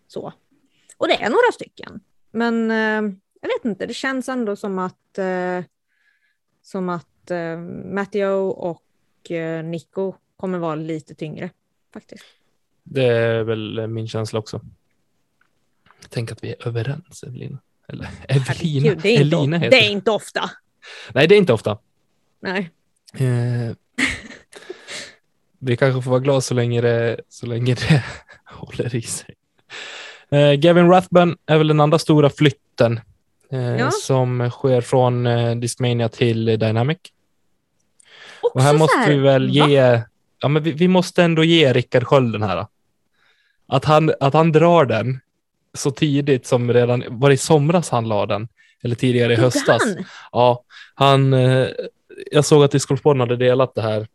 [0.07, 0.33] så.
[0.97, 1.99] Och det är några stycken.
[2.31, 5.63] Men eh, jag vet inte, det känns ändå som att, eh,
[6.71, 7.57] som att eh,
[7.93, 11.49] Matteo och eh, Nico kommer vara lite tyngre
[11.93, 12.23] faktiskt.
[12.83, 14.61] Det är väl min känsla också.
[16.09, 17.59] Tänk att vi är överens, Evelina.
[17.87, 18.43] Eller Evelina.
[18.47, 20.49] Herregud, det, är inte, Elina heter det är inte ofta.
[21.13, 21.77] Nej, det är inte ofta.
[22.39, 22.69] Nej.
[23.13, 23.75] Eh,
[25.59, 28.03] vi kanske får vara glada så länge det, så länge det
[28.45, 29.35] håller i sig.
[30.29, 33.03] Eh, Gavin Rathbun är väl den andra stora flytten eh,
[33.51, 33.91] Ja.
[33.91, 36.97] som sker från eh, Discmania till Dynamic.
[38.41, 39.67] Också Och här måste här, vi väl va?
[39.67, 40.01] ge,
[40.41, 42.65] ja men vi, vi måste ändå ge Rickard Sköld den här.
[43.67, 45.19] Att han, att han drar den
[45.73, 48.47] så tidigt som redan, var det i somras han la den?
[48.83, 49.83] Eller tidigare i Gjorde höstas?
[49.85, 50.05] han?
[50.31, 50.63] Ja,
[50.95, 51.67] han, eh,
[52.31, 54.07] jag såg att Discgolfpodden hade delat det här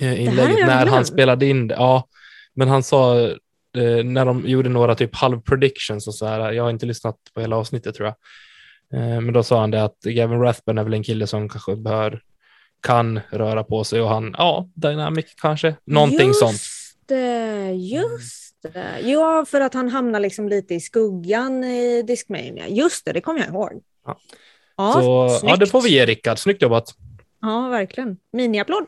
[0.00, 1.74] eh, inlägget jag när han spelade in det.
[1.74, 2.06] Ja,
[2.54, 3.30] men han sa
[3.76, 6.52] eh, när de gjorde några typ halv predictions och så här.
[6.52, 8.14] Jag har inte lyssnat på hela avsnittet tror jag.
[9.00, 11.76] Eh, Men då sa han det att Gavin Rathbun är väl en kille som kanske
[11.76, 12.22] bör
[12.82, 16.60] kan röra på sig och han, ja, dynamic kanske, någonting just sånt.
[17.06, 19.00] Det, just det.
[19.02, 22.68] Ja, för att han hamnar liksom lite i skuggan i Discmania.
[22.68, 23.82] Just det, det kommer jag ihåg.
[24.06, 24.18] Ja.
[24.76, 26.84] Ja, så ja, det får vi ge Rickard, snyggt jobbat.
[27.40, 28.16] Ja, verkligen.
[28.32, 28.86] Miniapplåd.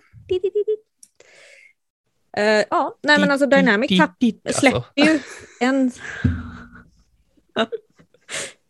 [2.37, 5.20] Eh, ja, nej men alltså Dynamic tapp, Alltså, släpper ju
[5.61, 5.92] en...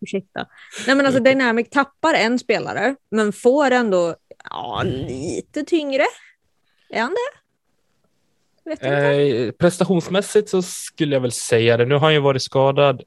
[0.01, 0.47] Ursäkta.
[0.87, 4.17] Nej men alltså Dynamic tappar en spelare, men får ändå
[4.51, 6.05] ja, lite tyngre.
[6.91, 7.17] Är han det?
[8.71, 9.45] Vet jag inte.
[9.45, 11.85] Eh, prestationsmässigt så skulle jag väl säga det.
[11.85, 13.03] Nu har han ju varit skadad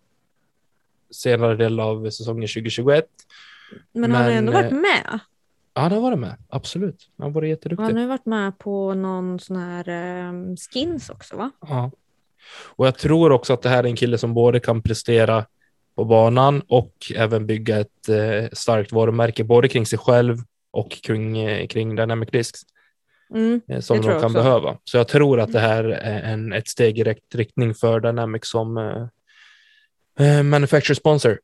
[1.11, 3.05] senare del av säsongen 2021.
[3.91, 5.19] Men han har ju ändå men, varit eh, med.
[5.79, 6.35] Ja, han har varit med.
[6.49, 7.09] Absolut.
[7.17, 7.83] Han har varit jätteduktig.
[7.83, 11.51] Han har varit med på någon sån här ehm, skins också va?
[11.61, 11.91] Ja.
[12.65, 15.45] Och jag tror också att det här är en kille som både kan prestera
[15.95, 20.37] på banan och även bygga ett eh, starkt varumärke både kring sig själv
[20.71, 22.59] och kring, eh, kring Dynamic Discs
[23.33, 23.61] Mm.
[23.67, 24.29] eh, som Det de kan också.
[24.33, 24.77] behöva.
[24.83, 28.45] Så jag tror att det här är en, ett steg i rätt riktning för Dynamic
[28.45, 31.39] som eh, eh, manufacturer sponsor.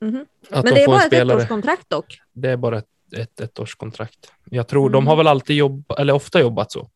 [0.00, 0.26] Mhm.
[0.50, 2.18] Att Men de det är bara ett ettårskontrakt dock.
[2.32, 4.32] Det är bara ett, ett ettårskontrakt.
[4.44, 5.06] Jag tror de Mm.
[5.06, 6.90] har väl alltid jobbat, eller ofta jobbat så.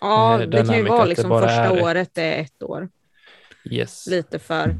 [0.00, 2.88] Ja, Eh, det kan ju vara liksom första är- året är ett år.
[3.64, 4.06] Yes.
[4.06, 4.76] Lite för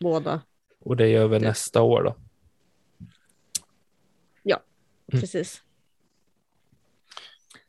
[0.00, 0.40] båda.
[0.80, 2.16] Och det är över Det- nästa år då.
[5.12, 5.20] Mm.
[5.20, 5.62] Precis.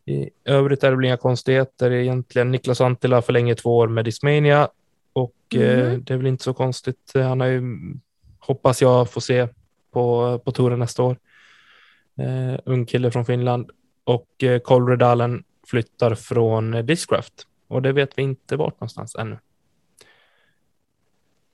[0.05, 2.51] I övrigt är det väl inga konstigheter egentligen.
[2.51, 4.69] Niklas Antila förlänger två år med Discmania
[5.13, 6.03] och eh, Mhm.
[6.03, 7.11] det är väl inte så konstigt.
[7.13, 7.61] Han har ju,
[8.39, 9.47] hoppas jag får se
[9.91, 11.17] på, på touren nästa år.
[12.17, 13.71] Eh, ung kille från Finland
[14.03, 17.33] och eh, Cole Redalen flyttar från eh, Discraft
[17.67, 19.37] och det vet vi inte vart någonstans ännu.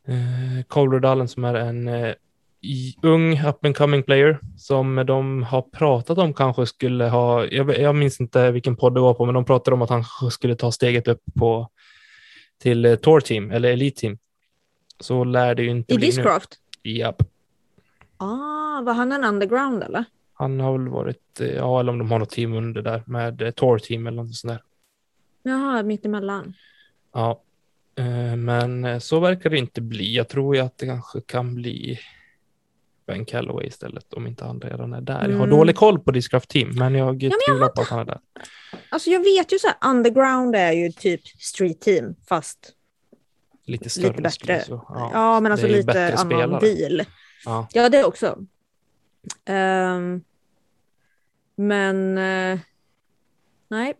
[0.07, 2.13] Eh, Cole Redalen som är en eh,
[3.01, 7.95] ung up and coming player som de har pratat om kanske skulle ha, jag, jag
[7.95, 10.71] minns inte vilken podd det var på, men de pratade om att han skulle ta
[10.71, 11.69] steget upp på
[12.61, 14.17] till eh, Tour Team eller Elite Team.
[14.99, 16.05] Så lär det ju inte I bli.
[16.05, 16.49] Discraft?
[16.83, 17.23] Japp.
[18.17, 20.05] Ah, var han en underground eller?
[20.43, 23.41] Han har väl varit, eh, ja eller om de har något team under där med
[23.41, 24.61] eh, Tour Team eller något sånt där.
[25.43, 26.53] Jaha, mittemellan.
[27.13, 27.41] Ja,
[27.95, 30.15] eh, men så verkar det inte bli.
[30.15, 31.99] Jag tror ju att det kanske kan bli
[33.07, 35.29] Ben Calloway istället om inte han redan är där.
[35.29, 35.49] Jag har Mm.
[35.49, 38.19] dålig koll på Discraft Team, men jag jag tvivlar på att han är där.
[38.89, 42.71] Alltså jag vet ju så här, underground är ju typ street team fast
[43.65, 44.07] Lite större.
[44.07, 44.61] lite bättre.
[44.61, 46.59] så- Ja, men alltså lite annan spelare.
[46.59, 47.01] deal.
[47.45, 47.67] Ja.
[47.73, 48.37] Ja, det också.
[49.45, 50.21] Ehm,
[51.55, 52.59] men eh,
[53.67, 53.93] nej,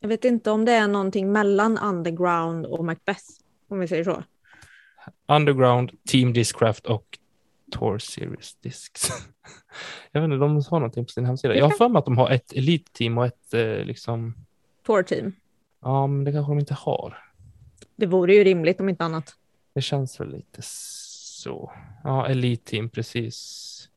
[0.00, 3.24] jag vet inte om det är någonting mellan underground och Macbeth,
[3.68, 4.22] om vi säger så.
[5.28, 7.18] Underground, Team Discraft och
[7.72, 9.08] Tour Series Discs.
[10.12, 11.56] jag vet inte, de har någonting på sin hemsida.
[11.56, 14.34] Jag har för mig att de har ett Elite-team och ett eh, liksom,
[14.86, 15.32] Tour team.
[15.80, 17.18] ja men det kanske de inte har.
[17.96, 19.34] Det vore ju rimligt om inte annat.
[19.74, 21.72] Det känns väl lite så.
[22.04, 23.88] Ja, Elite Team precis.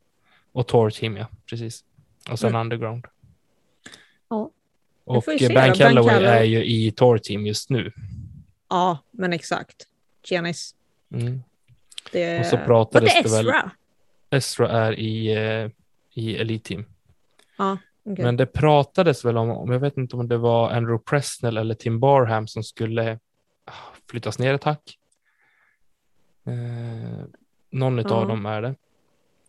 [0.51, 1.83] Och Tour Team, ja, precis.
[2.31, 2.61] Och sen Mm.
[2.61, 3.05] Underground.
[4.29, 4.51] Ja,
[5.03, 5.73] Och eh, då.
[5.73, 7.91] Calloway är ju i Tour Team just nu.
[8.69, 9.87] Ja, men exakt.
[10.23, 10.75] Giannis.
[11.11, 11.43] Mm.
[12.11, 12.39] Det...
[12.39, 13.69] Och så pratades är det väl-?
[14.29, 15.69] Estra är i, eh,
[16.13, 16.85] i Elite Team.
[17.57, 18.25] Ja, okej.
[18.25, 21.75] Men det pratades väl om, om, jag vet inte om det var Andrew Presnell eller
[21.75, 23.19] Tim Barham som skulle
[23.65, 23.71] ah,
[24.09, 24.97] flyttas ner ett hack.
[26.45, 27.25] Eh,
[27.69, 28.13] någon Ja.
[28.15, 28.75] av dem är det.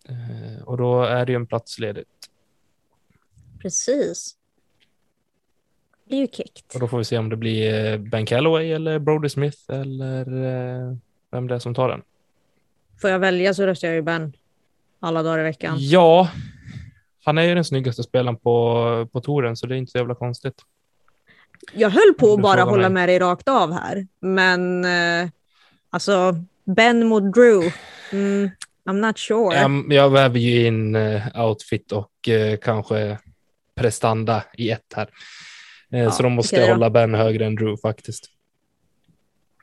[0.09, 2.09] Eh, och då är det ju en plats ledigt.
[3.63, 4.37] Precis.
[6.05, 6.75] Det är ju kickt.
[6.75, 10.21] Och då får vi se om det blir eh, Ben Calloway eller Brody Smith eller
[10.21, 10.97] eh,
[11.31, 12.03] vem det är som tar den.
[13.01, 14.33] Får jag välja så röstar jag ju Ben.
[15.01, 15.77] Alla dagar i veckan.
[15.79, 16.31] Ja,
[17.25, 20.15] han är ju den snyggaste spelaren på, på touren så det är inte så jävla
[20.15, 20.63] konstigt.
[21.73, 22.91] Jag höll på att bara hålla mig.
[22.91, 24.07] med dig rakt av här.
[24.21, 25.29] Men eh,
[25.91, 27.73] alltså, Ben mot Drew.
[28.13, 28.51] Mm,
[28.85, 29.57] I'm not sure.
[29.57, 33.19] Em, jag väver ju in eh, outfit och eh, kanske
[33.77, 35.11] prestanda i ett här.
[35.93, 36.73] Eh, Ja, så de måste då.
[36.73, 38.31] hålla Ben högre än Drew faktiskt.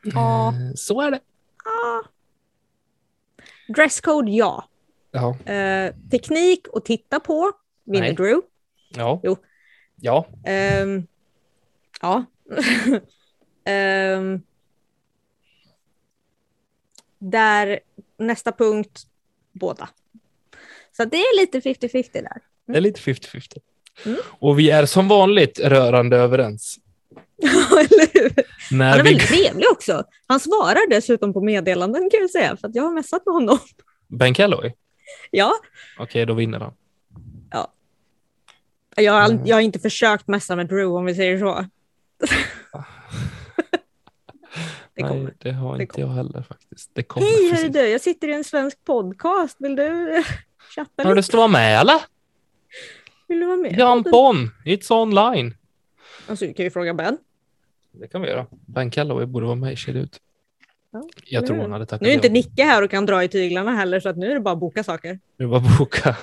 [0.04, 0.48] Ja.
[0.48, 1.20] Eh, så är det.
[1.66, 2.08] Ah.
[3.76, 4.70] Dresscode, ja.
[5.12, 5.38] Ja.
[5.54, 7.52] Eh, teknik att titta på
[7.84, 8.14] vinner Nej.
[8.16, 8.42] Drew.
[8.90, 9.20] Ja.
[9.24, 9.38] Jo.
[9.96, 10.28] Ja.
[10.46, 11.08] Ehm,
[12.02, 12.26] ja.
[13.66, 14.42] Ehm,
[17.20, 17.80] där
[18.18, 19.02] nästa punkt,
[19.52, 19.90] båda.
[20.92, 22.42] Så det är lite 50-50 där.
[22.66, 23.58] Det är lite 50-50.
[24.06, 24.18] Mm.
[24.40, 26.78] Och vi är som vanligt rörande överens.
[27.80, 28.34] Eller hur?
[28.70, 29.10] Han är vi...
[29.10, 30.04] väldigt trevlig också.
[30.28, 33.60] Han svarar dessutom på meddelanden kan jag säga, för att jag har messat med honom.
[34.08, 34.72] Ben Calloway?
[35.32, 35.54] Ja,
[36.00, 36.74] Okej, då vinner han.
[38.96, 39.46] jag har, Mm.
[39.46, 41.54] jag har inte försökt messa med Drew om vi säger så.
[44.96, 46.08] det Nej, det har Det inte kommer.
[46.08, 46.90] jag heller faktiskt.
[46.94, 47.72] Det kommer Hej, precis.
[47.74, 49.56] du, jag sitter i en svensk podcast.
[49.60, 50.24] Vill du
[50.76, 51.16] chatta Har lite?
[51.16, 52.02] du stå med eller?
[53.34, 53.80] Vill du vara med?
[53.80, 54.08] Jump!
[54.66, 55.54] It's online.
[56.28, 57.18] Alltså, du kan ju fråga Ben.
[57.92, 58.46] Det kan vi göra.
[58.52, 60.20] Ben Calloway borde vara med i Kedja ut.
[60.92, 62.30] Ja, Jag tror han hade tackat Nu är inte.
[62.30, 64.60] Nicke här och kan dra i tyglarna heller, så att nu är det bara att
[64.60, 65.20] boka saker.
[65.38, 66.18] Nu bara boka.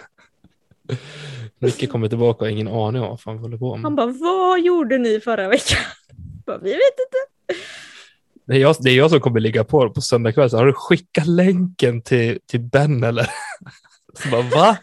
[1.59, 3.93] Micke kommer tillbaka och har ingen aning om vad vi håller på Han med.
[3.93, 5.79] bara, vad gjorde ni förra veckan?
[6.47, 7.63] Bara, vi vet inte.
[8.45, 10.51] Det är, jag, det är jag som kommer ligga på på söndag kväll.
[10.51, 13.27] Så har du skickat länken till, till Ben eller?
[14.23, 14.79] Så bara, va?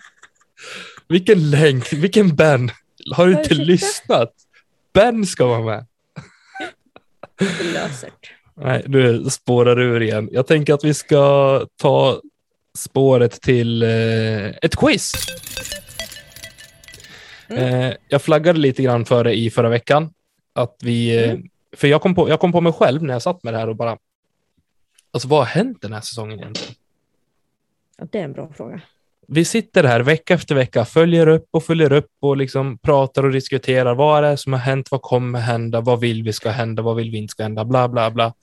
[1.08, 1.93] Vilken länk?
[1.93, 2.72] Vilken Ben?
[3.15, 4.34] Har du inte lyssnat?
[4.93, 5.86] Ben ska vara med.
[8.56, 10.30] Nej, nu spårar du ur igen.
[10.32, 12.22] Jag tänker att vi ska ta
[12.78, 15.12] spåret till eh, ett quiz.
[17.48, 20.13] Eh, jag flaggade lite grann för det i förra veckan.
[20.54, 21.38] Att vi, eh,
[21.76, 23.70] För jag kom, på, jag kom på mig själv när jag satt med det här
[23.70, 23.98] och bara...
[25.12, 26.76] Alltså vad har hänt den här säsongen egentligen?
[27.98, 28.82] Ja, det är en bra fråga.
[29.28, 33.32] Vi sitter här vecka efter vecka, följer upp och följer upp och liksom pratar och
[33.32, 33.96] diskuterar.
[33.96, 34.92] Vad är det som har hänt?
[34.92, 35.82] Vad kommer hända?
[35.82, 36.82] Vad vill vi ska hända?
[36.82, 37.66] Vad vill vi inte ska hända?
[37.66, 38.34] Bla, bla, bla.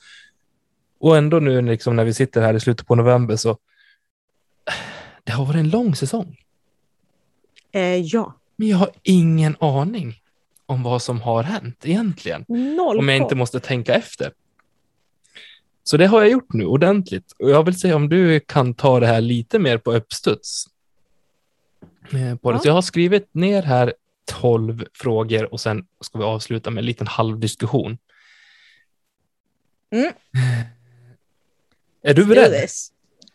[0.99, 3.59] Och ändå nu liksom när vi sitter här i slutet på november så
[5.25, 6.37] det har varit en lång säsong.
[7.73, 8.35] Eh, ja.
[8.57, 10.15] Men jag har ingen aning
[10.67, 12.45] om vad som har hänt egentligen.
[12.49, 14.33] Noll Om jag inte måste tänka efter.
[15.85, 17.33] Så det har jag gjort nu ordentligt.
[17.39, 20.67] Och jag vill se om du kan ta det här lite mer på uppstuds.
[22.13, 22.57] Eh, På det.
[22.57, 22.61] Ja.
[22.63, 23.95] Så jag har skrivit ner här
[24.41, 27.99] 12 frågor och sen ska vi avsluta med en liten halvdiskussion.
[29.93, 30.13] Mm.
[32.03, 32.69] Är du beredd?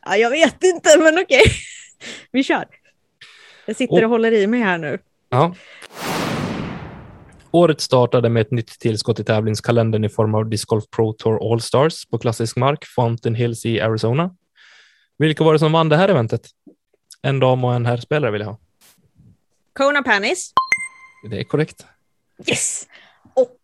[0.05, 1.43] Ja, jag vet inte, men okej.
[2.31, 2.65] Vi kör.
[3.65, 4.99] Jag sitter Och- och håller i mig här nu.
[5.29, 5.55] Ja.
[7.51, 11.51] Året startade med ett nytt tillskott i tävlingskalendern i form av Disc Golf Pro Tour
[11.53, 14.35] All Stars på klassisk mark, Fountain Hills i Arizona.
[15.17, 16.41] Vilka var det som vann det här eventet?
[17.21, 18.57] En dam och en herrspelare vill jag ha.
[19.73, 20.53] Kona Panis.
[21.29, 21.85] Det är korrekt.
[22.47, 22.87] Yes!
[23.33, 23.57] Och...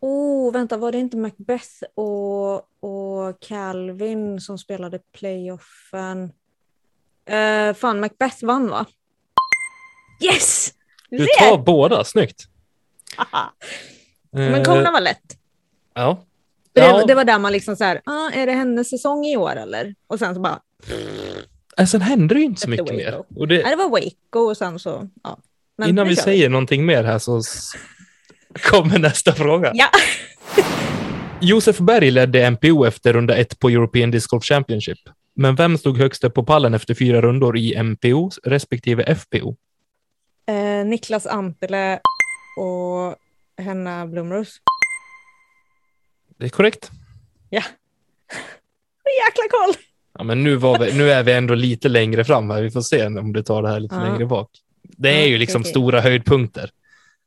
[0.00, 6.32] Oh, vänta, var det inte Macbeth och, och Calvin som spelade playoffen?
[7.30, 8.86] Uh, fan, Macbeth vann va?
[10.20, 10.74] Yes!
[11.10, 12.44] Du, tar båda, snyggt.
[14.30, 15.38] Men Eh, Kona var lätt.
[15.94, 16.24] Ja.
[16.72, 17.04] Det, ja.
[17.06, 19.94] det var där man liksom så här, ah, är det hennes säsong i år eller?
[20.06, 20.60] Och sen så bara,
[21.78, 23.22] Eh, Sen hände det ju inte så mycket mer.
[23.36, 25.38] Och det, nej det var Waco och sen så, ja.
[25.78, 27.42] Men innan vi säger någonting mer här så
[28.70, 29.70] kommer nästa fråga.
[29.74, 29.86] Ja.
[31.40, 34.98] Josef Berg ledde MPO efter runda ett på European Disc Golf Championship.
[35.34, 39.56] Men vem stod högst upp på pallen efter fyra rundor i MPO respektive FPO?
[40.46, 42.00] Eh, Niklas Ampele
[42.58, 43.16] och
[43.64, 44.56] Henna Blomros.
[46.38, 46.90] Det är korrekt.
[47.50, 47.62] Ja.
[49.26, 49.74] Jäkla koll!
[50.18, 52.62] Ja, men nu, var vi, nu är vi ändå lite längre fram här.
[52.62, 54.04] Vi får se om du tar det här lite Ja.
[54.04, 54.50] längre bak.
[54.82, 55.70] Det är ju liksom okej.
[55.70, 56.70] stora höjdpunkter.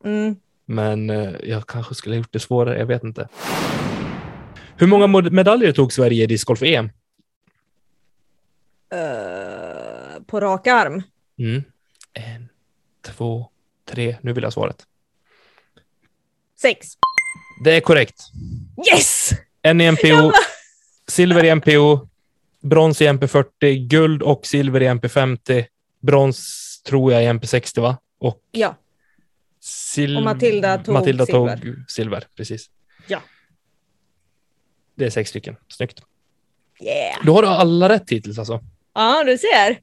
[0.06, 0.36] Mm.
[0.66, 2.80] Men eh, jag kanske skulle ha gjort det svårare.
[2.80, 3.28] Jag vet inte.
[4.78, 6.90] Hur många medaljer tog Sverige i discgolf EM?
[8.94, 11.02] Eh, på rak arm.
[11.40, 11.64] Mm.
[12.14, 12.50] En,
[13.02, 13.50] två,
[13.90, 14.18] tre.
[14.22, 14.84] Nu vill jag ha svaret.
[16.62, 16.88] Sex.
[17.64, 18.22] Det är korrekt.
[18.94, 19.30] Yes!
[19.62, 20.32] En i MPO,
[21.08, 22.08] silver i MPO,
[22.66, 25.66] brons i MP40, guld och silver i MP50,
[26.02, 27.98] brons tror jag i MP60 va?
[28.20, 28.76] Och, Ja.
[29.94, 31.58] sil- Och Matilda tog Matilda silver.
[31.58, 32.70] tog silver, precis.
[33.08, 33.22] Ja.
[34.96, 35.56] Det är sex stycken.
[35.68, 36.02] Snyggt.
[36.82, 37.26] Yeah.
[37.26, 38.60] Då har du alla rätt hittills alltså.
[38.94, 39.80] Ja, du ser.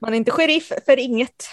[0.00, 1.48] Man är inte sheriff för inget.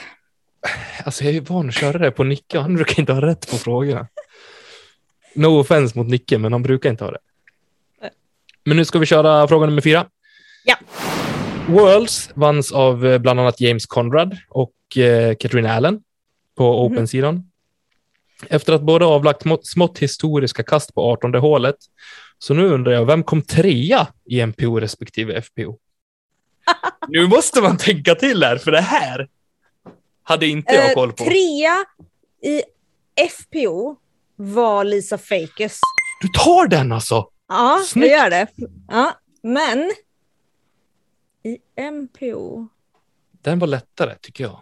[1.05, 3.51] Alltså jag är ju van att köra det på Nicke han brukar inte ha rätt
[3.51, 4.07] på frågorna.
[5.35, 7.19] No offense mot Nicke, men han brukar inte ha det.
[8.67, 10.07] Men nu ska vi köra fråga nummer fyra.
[10.65, 10.75] Ja.
[11.67, 15.99] Worlds vanns av eh, bland annat James Conrad och eh, Katrin Allen
[16.57, 16.93] på Mhm.
[16.93, 17.51] Open-sidan.
[18.49, 21.75] Efter att båda avlagt smått, historiska kast på 18 hålet.
[22.39, 25.77] Så nu undrar jag, vem kom trea i MPO respektive FPO?
[27.07, 29.27] nu måste man tänka till här, för det här
[30.23, 31.23] hade inte jag Eh, koll på.
[31.23, 31.85] trea
[32.43, 32.61] i
[33.29, 33.95] FPO
[34.35, 35.79] var Lisa Fakes.
[36.21, 37.27] Du tar den alltså?
[37.47, 38.11] Ja, Snyggt.
[38.11, 38.47] jag gör det.
[38.87, 39.91] Ja, men
[41.43, 41.57] i
[41.91, 42.67] MPO?
[43.31, 44.61] Den var lättare, tycker jag.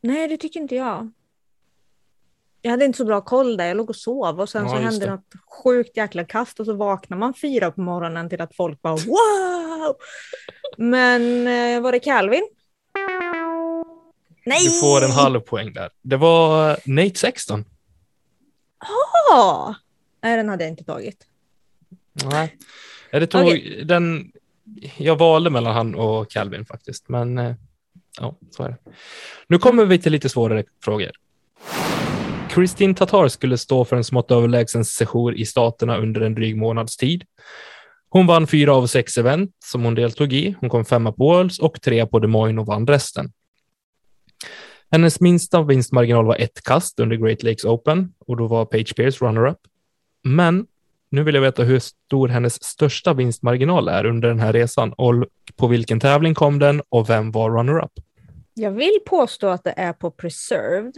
[0.00, 1.10] Nej, det tycker inte jag.
[2.62, 3.66] Jag hade inte så bra koll där.
[3.66, 5.10] Jag låg och sov och sen Ja, så hände det.
[5.10, 5.32] något
[5.64, 9.94] sjukt jäkla kast och så vaknar man fyra på morgonen till att folk bara wow!
[10.78, 12.48] Men eh, var det Calvin?
[14.46, 14.64] Nej!
[14.64, 15.90] Du får en halv poäng där.
[16.02, 17.64] Det var Nate 16.
[19.30, 19.74] Ja!
[20.22, 21.26] Nej, den hade jag inte tagit.
[22.12, 22.56] Nej.
[23.10, 24.32] Det tog den...
[24.96, 27.54] Jag valde mellan han och Calvin faktiskt, men eh,
[28.20, 28.76] ja, så är det.
[29.46, 31.10] Nu kommer vi till lite svårare frågor.
[32.54, 36.96] Christine Tatar skulle stå för en smått överlägsen session i staterna under en dryg månads
[36.96, 37.24] tid.
[38.08, 40.54] Hon vann fyra av sex event som hon deltog i.
[40.60, 43.32] Hon kom femma på Worlds och trea på Des Moines och vann resten.
[44.90, 49.20] Hennes minsta vinstmarginal var ett kast under Great Lakes Open och då var Paige Pierce
[49.20, 49.58] runner-up.
[50.22, 50.66] Men
[51.12, 55.14] nu vill jag veta hur stor hennes största vinstmarginal är under den här resan och
[55.56, 57.92] på vilken tävling kom den och vem var runner-up?
[58.54, 60.94] Jag vill påstå att det är på Preserved.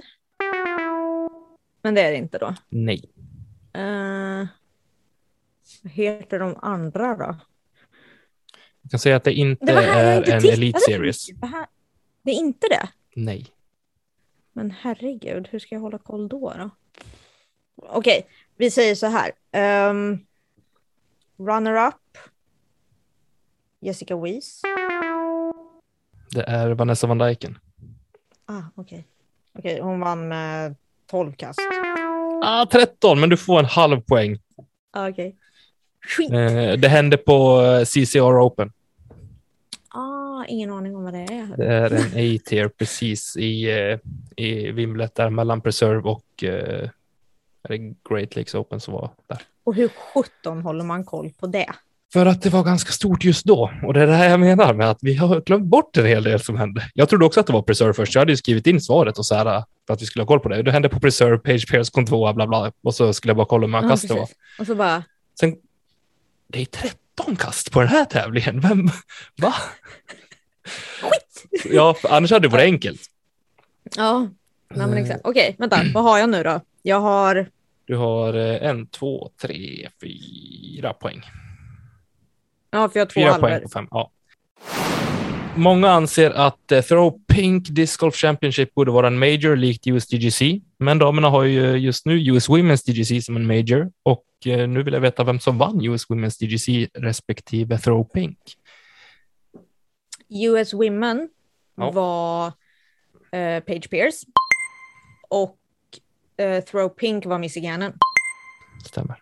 [1.82, 2.54] Men det är det inte då.
[2.68, 3.04] Nej.
[3.78, 4.46] Uh,
[5.82, 7.36] vad heter de andra då?
[8.82, 10.80] Jag kan säga att det inte Det är inte en Elite.
[10.80, 11.26] Series.
[11.26, 11.66] Det, här,
[12.22, 12.88] det är inte det.
[13.14, 13.46] Nej.
[14.52, 16.52] Men herregud, hur ska jag hålla koll då?
[16.58, 16.70] då?
[17.76, 19.32] Okej, vi säger så här.
[19.90, 20.26] Um,
[21.36, 21.94] Runner-up.
[23.80, 24.62] Jessica Weiss.
[26.30, 27.58] Det är Vanessa van Dijken.
[28.46, 29.06] Ah, okej.
[29.58, 30.76] Okej, hon vann med
[31.10, 31.60] 12 kast.
[32.44, 34.38] Ah, 13, men du får en halv poäng.
[34.90, 35.36] Ah, okej.
[36.00, 36.30] Skit.
[36.32, 38.72] Eh, det hände på eh, CCR Open.
[39.88, 41.56] Ah, ingen aning om vad det är.
[41.56, 43.98] Det är en A-tier precis i, eh,
[44.36, 46.90] i vimlet där mellan Preserve och eh,
[47.64, 49.38] är det Great Lakes Open som var där.
[49.64, 51.72] Och hur sjutton håller man koll på det?
[52.12, 53.70] För att det var ganska stort just då.
[53.82, 56.22] Och det är det här jag menar med att vi har glömt bort en hel
[56.24, 56.90] del som hände.
[56.94, 58.14] Jag trodde också att det var Preserve först.
[58.14, 60.40] Jag hade ju skrivit in svaret och så här för att vi skulle ha koll
[60.40, 60.62] på det.
[60.62, 62.72] Det hände på Preserve, Page Pierce kom tvåa, bla bla.
[62.82, 64.28] Och så skulle jag bara kolla hur många kast det var.
[64.58, 65.02] Och så bara,
[65.40, 65.56] Sen,
[66.48, 68.60] det är 13 kast på den här tävlingen.
[68.60, 68.90] Vem,
[69.36, 69.54] va?
[71.02, 71.64] skit!
[71.64, 73.00] Ja, annars hade det varit enkelt.
[73.96, 74.28] Ja,
[74.74, 75.20] nej, men exakt.
[75.24, 76.60] Okej, vänta, vad har jag nu då?
[76.82, 77.46] Jag har,
[77.84, 81.22] Du har eh, en, två, tre, fyra poäng.
[82.70, 83.88] ja, för jag har två Fyra poäng på fem.
[83.90, 84.10] Ja.
[85.56, 90.06] Många anser att eh, Throw Pink Disc Golf Championship borde vara en major likt US
[90.08, 94.68] DGC, men damerna har ju just nu US Women's DGC som en major och eh,
[94.68, 98.38] nu vill jag veta vem som vann US Women's DGC respektive Throw Pink.
[100.28, 101.28] US Women
[101.76, 101.90] Ja.
[101.90, 102.46] var
[103.38, 104.26] eh, Page Pierce
[105.28, 105.58] och
[106.36, 107.92] eh, Throw Pink var Missy Gannon.
[108.86, 109.16] Stämmer.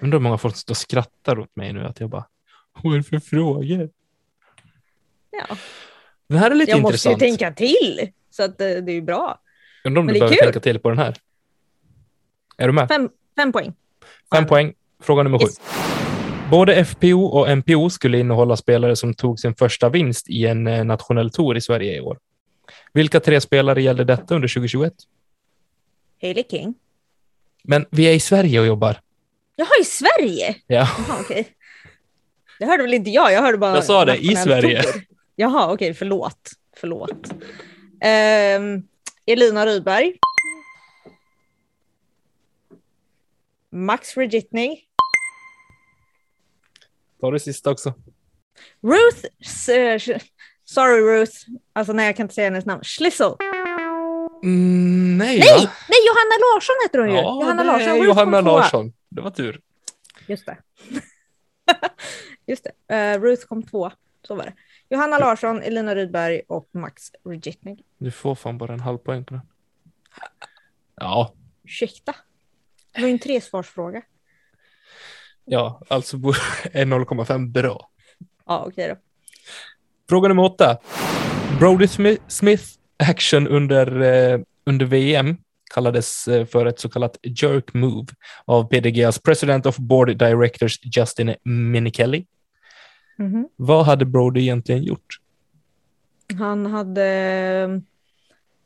[0.00, 2.26] Undrar hur många folk och skrattar åt mig nu att jag bara,
[2.82, 3.90] vad är det för frågor?
[5.30, 5.56] Ja,
[6.28, 7.38] Den här är lite jag måste ju intressant.
[7.40, 9.40] tänka till så att eh, det är ju bra.
[9.84, 10.44] Undrar om Men du det behöver kul.
[10.52, 11.16] tänka till på den här.
[12.56, 12.88] Är du med?
[12.88, 13.74] Fem, fem poäng.
[14.34, 14.74] Fem poäng.
[15.02, 15.44] Fråga nummer sju.
[15.44, 15.60] Yes.
[16.50, 20.84] Både FPO och MPO skulle innehålla spelare som tog sin första vinst i en eh,
[20.84, 22.18] nationell tour i Sverige i år.
[22.92, 24.94] Vilka tre spelare gällde detta under 2021?
[26.22, 26.74] Hailey King.
[27.62, 29.00] Men vi är i Sverige och jobbar.
[29.56, 30.56] Jaha, i Sverige?
[30.66, 31.48] Ja, Jaha, okej.
[32.58, 34.82] Det hörde väl inte jag, jag hörde bara Jag sa det, i Sverige.
[34.82, 35.02] tour.
[35.36, 36.50] Jaha, okej, förlåt.
[36.76, 37.28] Förlåt.
[38.00, 38.82] Ehm,
[39.26, 40.12] Elina Rydberg.
[43.70, 44.76] Max Regitning.
[47.20, 47.94] ta det sista också.
[48.82, 50.20] Ruth, eh,
[50.68, 51.32] sorry Ruth,
[51.72, 53.32] alltså nej jag kan inte säga hennes namn, Schlissel.
[54.42, 55.70] Mm, nej, Nej, va?
[55.88, 57.14] nej Johanna Larsson heter hon ju.
[57.14, 57.94] Ja, Johanna det Larsson.
[57.96, 58.40] Ruth Johanna.
[58.40, 58.92] Larsson.
[59.08, 59.60] Det var tur.
[60.26, 60.56] Just det.
[62.46, 62.94] Just det.
[62.96, 63.90] Eh, Ruth kom två.
[64.26, 64.52] Så var det.
[64.88, 67.82] Johanna Larsson, Elina Rydberg och Max Regitning.
[67.98, 69.42] Du får fan bara en halv poäng på den.
[70.94, 72.14] Ja, Ursäkta.
[72.94, 74.02] Det var ju en tresvarsfråga.
[75.44, 76.16] ja, alltså
[76.72, 77.90] är 0,5 bra.
[78.46, 78.96] Ja, okej då.
[80.08, 80.78] Fråga nummer åtta.
[81.58, 82.64] Brody Smi- Smith
[82.96, 85.36] action under, eh, under VM
[85.74, 88.06] kallades eh, för ett så kallat jerk move
[88.44, 92.26] av PDGs President of Board Directors Justin Minichelli.
[93.16, 93.48] Mhm.
[93.56, 95.06] Vad hade Brody egentligen gjort?
[96.38, 97.04] Han hade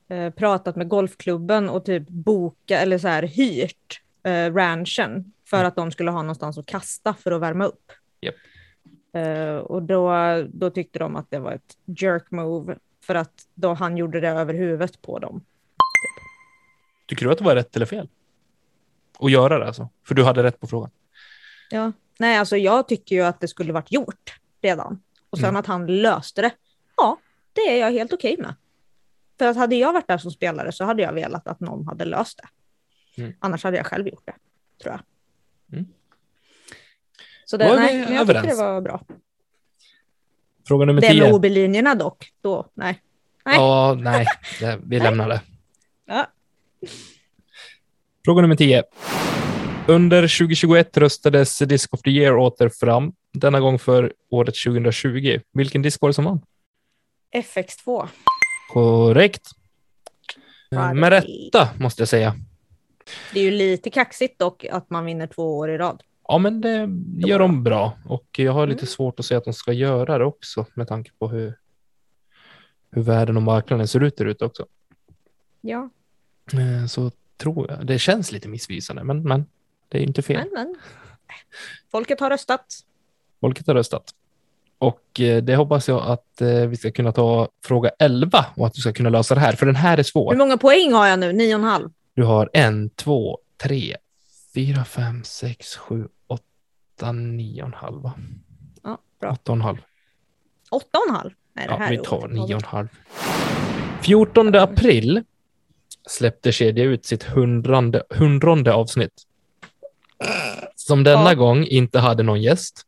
[0.09, 5.77] eh, pratat med golfklubben och typ boka eller så här hyrt eh, ranchen för att
[5.77, 7.93] de skulle ha någonstans att kasta för att värma upp.
[8.21, 8.35] Japp.
[9.13, 10.13] Eh, och då,
[10.53, 14.29] då tyckte de att det var ett jerk move för att då han gjorde det
[14.29, 15.45] över huvudet på dem.
[17.07, 18.09] Tycker du att det var rätt eller fel?
[19.19, 19.89] Att göra det alltså?
[20.07, 20.91] För du hade rätt på frågan.
[21.71, 21.93] Ja.
[22.19, 25.03] Nej, alltså jag tycker ju att det skulle varit gjort redan.
[25.31, 25.57] Och sen Mm.
[25.61, 26.51] att han löste det.
[26.97, 27.19] Ja,
[27.53, 28.55] det är jag helt okej med.
[29.39, 32.05] För att hade jag varit där som spelare så hade jag velat att någon hade
[32.05, 33.23] löst det.
[33.23, 33.35] Mm.
[33.39, 34.35] Annars hade jag själv gjort det,
[34.83, 35.03] tror jag.
[35.79, 35.93] Mm.
[37.53, 38.47] Så det, nej, men jag överens.
[38.47, 39.03] det var bra.
[40.69, 41.33] Fråga nummer Det med tio.
[41.33, 43.03] OB-linjerna dock, då, nej.
[43.45, 43.57] nej.
[43.57, 44.27] Ja, nej,
[44.61, 45.41] det, vi lämnar det.
[46.07, 46.27] Ja.
[48.25, 48.83] Fråga nummer 10.
[49.89, 55.41] Under 2021 röstades Disc of the Year åter fram, denna gång för året 2020.
[55.53, 56.41] Vilken disk var det som vann?
[57.35, 58.09] FX2.
[58.73, 59.49] Korrekt.
[60.95, 62.37] Med rätta, måste jag säga.
[63.33, 66.03] Det är ju lite kaxigt dock att man vinner två år i rad.
[66.29, 66.89] Ja, men det
[67.29, 67.93] gör de bra.
[68.07, 68.87] Och jag har lite Mm.
[68.87, 71.59] svårt att säga att de ska göra det också, med tanke på hur,
[72.91, 74.67] hur världen och marknaden ser ut där ute också.
[75.61, 75.91] Ja,
[76.53, 77.87] Eh, Så tror jag.
[77.87, 79.47] Det känns lite missvisande, men, men
[79.89, 80.37] det är inte fel.
[80.37, 80.77] men, men.
[81.91, 82.67] Folket har röstat.
[83.41, 84.05] Folket har röstat.
[84.79, 88.75] Och eh, det hoppas jag att eh, vi ska kunna ta fråga 11 och att
[88.75, 90.35] du ska kunna lösa det här, för den här är Hur svår.
[90.37, 91.33] många poäng har jag nu?
[91.33, 91.91] Nio och en halv.
[92.15, 93.97] Du har en, två, tre,
[94.55, 98.03] fyra, fem, sex, sju, åtta, nio och en halv.
[98.03, 98.13] va?
[98.83, 99.31] Ja, bra.
[99.31, 99.79] Åtta och en halv.
[100.71, 101.31] Åtta och en halv.
[101.55, 102.89] Nej, det Ja, här vi tar nio och en halv.
[104.03, 105.23] 14 april
[106.09, 109.23] släppte kedja ut sitt hundrande, hundronde avsnitt.
[110.77, 111.35] Som denna Ja.
[111.35, 112.87] gång inte hade någon gäst.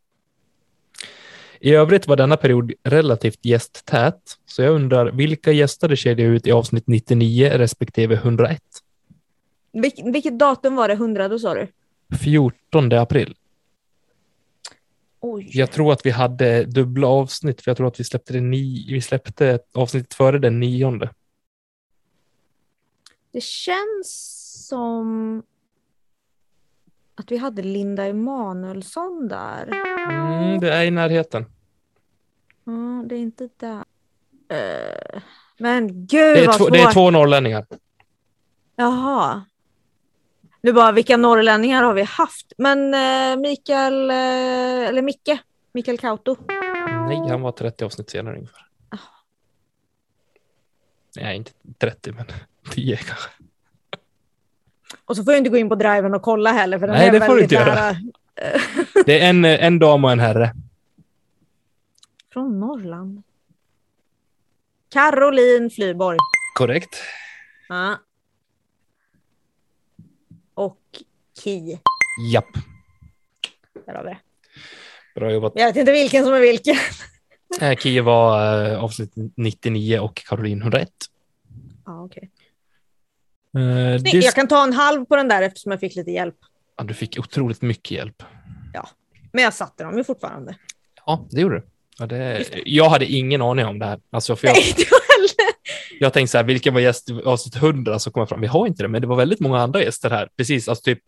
[1.61, 6.53] I övrigt var denna period relativt gästtät, så jag undrar vilka gästade kedjade ut i
[6.53, 8.61] avsnitt 99 respektive 101?
[9.75, 10.95] Vilk, vilket datum var det?
[10.95, 11.68] 100 då sa du?
[12.22, 13.37] 14 april.
[15.20, 15.49] Oj.
[15.53, 18.87] Jag tror att vi hade dubbla avsnitt, för jag tror att vi släppte, det ni,
[18.93, 21.11] vi släppte avsnittet före den nionde.
[23.33, 25.43] Det känns som
[27.14, 29.68] att vi hade Linda Emanuelsson där.
[30.11, 31.45] Mm, det är i närheten.
[32.64, 33.85] Ja, det är inte där.
[34.49, 35.22] Eh,
[35.59, 36.72] men gud Det är, vad två, svårt.
[36.72, 37.66] det är två norrlänningar.
[38.77, 39.45] Jaha.
[40.65, 42.53] Nu bara, vilka norrlänningar har vi haft?
[42.59, 45.39] Men eh, Mikael, eh, eller Micke,
[45.73, 46.37] Mikael Kauto.
[47.09, 48.67] Nej, han var 30 avsnitt senare ungefär.
[48.89, 48.99] Ah.
[51.17, 52.27] Nej, inte 30, men
[52.71, 53.31] 10 kanske.
[55.05, 57.09] Och så får jag inte gå in på driven och kolla heller för den Nej,
[57.09, 57.97] är det får du inte göra.
[59.07, 60.55] Det är en, en dam och en herre.
[62.33, 63.23] Från Norrland.
[64.89, 66.19] Caroline Flyborg.
[66.55, 66.97] Korrekt.
[67.69, 67.99] Ja.
[70.55, 70.79] Och
[71.43, 71.79] Ki.
[72.33, 72.45] Japp.
[73.87, 74.19] Där har vi det.
[75.15, 75.53] Bra jobbat.
[75.57, 76.77] Jag vet inte vilken som är vilken.
[77.61, 80.89] Eh, Kia var eh, avsnitt 99 och Caroline 101.
[81.87, 82.31] Ja, okej.
[83.57, 84.15] Eh, Snyggt.
[84.15, 86.37] dis- Jag kan ta en halv på den där eftersom jag fick lite hjälp.
[86.77, 88.23] ja, du fick otroligt mycket hjälp.
[89.33, 90.57] Men jag satte dem ju fortfarande.
[91.07, 91.67] Ja, det gjorde du.
[91.99, 94.01] Ja, det, jag hade ingen aning om det här.
[94.11, 94.87] Alltså, för jag, Nej,
[96.01, 97.99] jag tänkte så här, vilken var gäst i avsnitt 100?
[97.99, 100.11] Så kom jag fram, vi har inte det, men det var väldigt många andra gäster
[100.11, 100.29] här.
[100.37, 100.99] Precis, alltså typ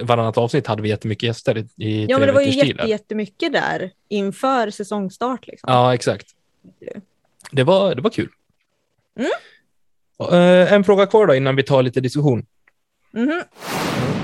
[0.00, 3.52] varannat avsnitt hade vi jättemycket gäster i, i Ja, men det var ju jätte, jättemycket
[3.52, 5.46] där inför säsongstart.
[5.46, 5.72] Liksom.
[5.72, 6.26] Ja, exakt.
[7.50, 8.28] Det var, det var kul.
[9.18, 9.30] Mm.
[10.32, 12.46] Eh, en fråga kvar då innan vi tar lite diskussion.
[13.10, 13.42] Mhm.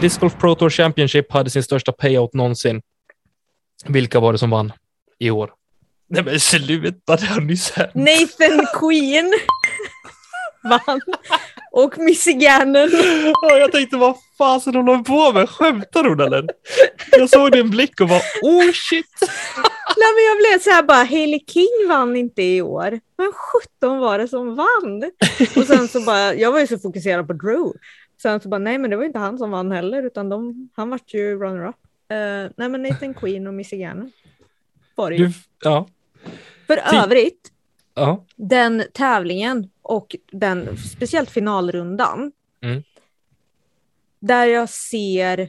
[0.01, 2.83] Disc Golf Pro Tour Championship hade sin största payout någonsin.
[3.87, 4.73] Vilka var det som vann
[5.19, 5.53] i år?
[6.13, 7.95] Nej men sluta, det har nyss hänt.
[7.95, 9.33] Nathan Queen
[10.63, 11.01] vann.
[11.73, 12.91] Och Missy Gannon.
[13.43, 15.49] Ja, jag tänkte, vad fasen håller hon på med?
[15.49, 16.47] Skämtar hon eller?
[17.11, 19.07] Jag såg din blick och bara, oh shit.
[19.97, 23.01] Nej, men jag blev så här bara, Hailey King vann inte i år.
[23.19, 23.33] Men
[23.79, 25.03] 17 var det som vann?
[25.57, 27.73] Och sen så bara, jag var ju så fokuserad på Drew.
[28.23, 30.91] Sen så bara, nej men det var inte han som vann heller, utan de, han
[30.91, 31.77] vart ju runner-up.
[32.13, 34.13] Uh, nej men Nathan Queen och Missy Gannon
[34.95, 35.27] var det ju.
[35.27, 35.33] Du,
[35.63, 35.87] ja,
[36.77, 37.53] För Ti- övrigt,
[37.95, 38.25] ja.
[38.37, 42.83] den tävlingen och den, speciellt finalrundan, Mm.
[44.21, 45.49] där jag ser,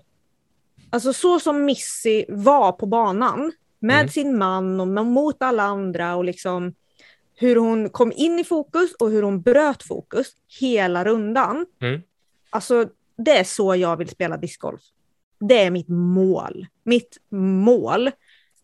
[0.90, 4.10] alltså så som Missy var på banan med Mm.
[4.10, 6.74] sin man och mot alla andra och liksom
[7.36, 10.28] hur hon kom in i fokus och hur hon bröt fokus
[10.60, 11.66] hela rundan.
[11.82, 12.02] Mm.
[12.50, 12.86] Alltså
[13.18, 14.82] det är så jag vill spela discgolf.
[15.40, 16.68] Det är mitt mål.
[16.84, 18.12] Mitt mål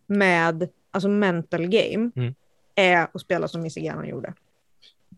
[0.06, 2.34] med alltså mental game Mm.
[2.74, 4.34] Är att spela som Missy Gannon gjorde.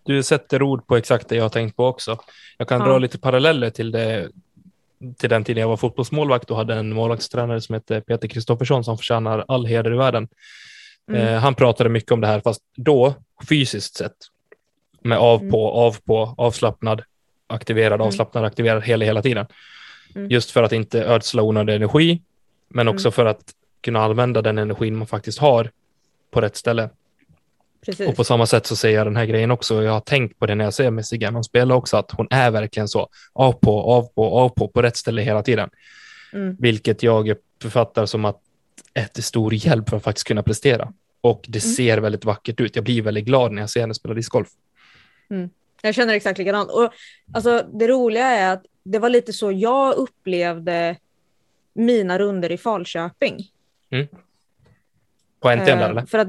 [0.05, 2.19] Du sätter ord på exakt det jag har tänkt på också.
[2.59, 2.87] Jag kan Ja.
[2.87, 4.29] dra lite paralleller till, det,
[5.17, 8.99] till den tiden jag var fotbollsmålvakt och hade en målvaktstränare som hette Peter Kristoffersson som
[8.99, 10.29] förtjänar all heder i världen.
[11.09, 11.21] Mm.
[11.27, 13.15] Eh, han pratade mycket om det här, fast då
[13.49, 14.17] fysiskt sett.
[15.03, 15.51] Med av Mm.
[15.51, 17.03] på, av på, avslappnad,
[17.47, 18.07] aktiverad, Mm.
[18.07, 19.47] avslappnad, aktiverad hela, hela tiden.
[20.15, 20.31] Mm.
[20.31, 22.23] Just för att inte ödsla onödig energi,
[22.69, 23.13] men också Mm.
[23.13, 23.43] för att
[23.81, 25.71] kunna använda den energin man faktiskt har
[26.31, 26.91] på rätt ställe.
[27.85, 28.09] Precis.
[28.09, 29.83] Och på samma sätt så säger jag den här grejen också.
[29.83, 32.51] Jag har tänkt på det när jag ser Messi Gannon spela också, att hon är
[32.51, 35.71] verkligen så av på, av på, av på, på rätt ställe hela tiden.
[36.33, 36.57] Mm.
[36.59, 38.41] Vilket jag författar som att
[38.95, 40.93] är till stor hjälp för att faktiskt kunna prestera.
[41.21, 41.75] Och det Mm.
[41.75, 42.77] ser väldigt vackert ut.
[42.77, 44.49] Jag blir väldigt glad när jag ser henne spela discgolf.
[45.83, 46.71] Jag känner exakt likadant.
[46.71, 46.93] Och,
[47.33, 50.97] alltså, det roliga är att det var lite så jag upplevde
[51.73, 53.51] mina runder i Falköping.
[55.41, 56.07] På NTN där Eh, eller?
[56.07, 56.29] För att,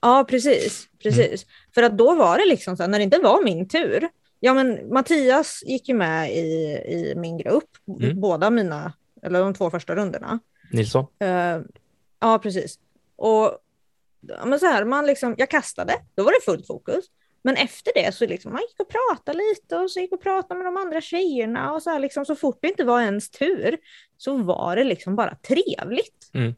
[0.00, 0.88] ja, precis.
[1.02, 1.46] precis.
[1.74, 4.08] För att då var det liksom så här, när det inte var min tur.
[4.40, 6.44] Ja, men Mattias gick ju med i,
[6.88, 7.70] i min grupp,
[8.02, 8.20] Mm.
[8.20, 8.92] båda mina,
[9.22, 10.38] eller de två första rundorna.
[10.72, 11.06] Nilsson?
[11.20, 11.58] Eh,
[12.20, 12.78] ja, precis.
[13.16, 13.58] Och
[14.20, 17.04] ja, men så här, man liksom, jag kastade, då var det fullt fokus.
[17.42, 20.54] Men efter det så liksom, man gick och pratade lite och så gick och pratade
[20.62, 23.78] med de andra tjejerna och så här, liksom, så fort det inte var ens tur
[24.16, 26.30] så var det liksom bara trevligt.
[26.34, 26.54] Mm.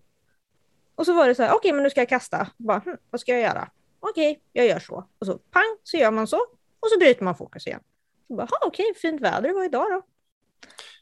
[1.01, 3.21] Och så var det så här, okej men nu ska jag kasta, bara, hm, vad
[3.21, 3.69] ska jag göra?
[4.01, 5.05] Okej, jag gör så.
[5.19, 6.37] Och så pang, så gör man så
[6.81, 7.81] och så bryter man fokus igen.
[8.29, 10.03] Så bara, "Ha, okej, fint väder det var idag då.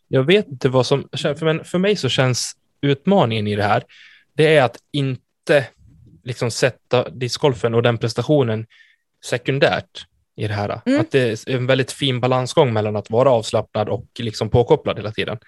[0.09, 1.09] Jag vet inte vad som...
[1.17, 3.85] För, men för mig så känns utmaningen i det här,
[4.33, 5.67] det är att inte
[6.25, 8.67] liksom sätta discgolfen och den prestationen
[9.25, 10.81] sekundärt i det här.
[10.87, 11.01] Mm.
[11.01, 15.13] Att det är en väldigt fin balansgång mellan att vara avslappnad och liksom påkopplad hela
[15.13, 15.39] tiden.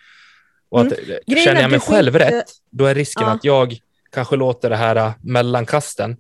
[0.69, 1.45] Och att Mm.
[1.45, 3.33] Känner jag mig själv inte- rätt, då är risken Ja.
[3.33, 3.79] att jag
[4.11, 6.17] kanske låter det här äh, mellankasten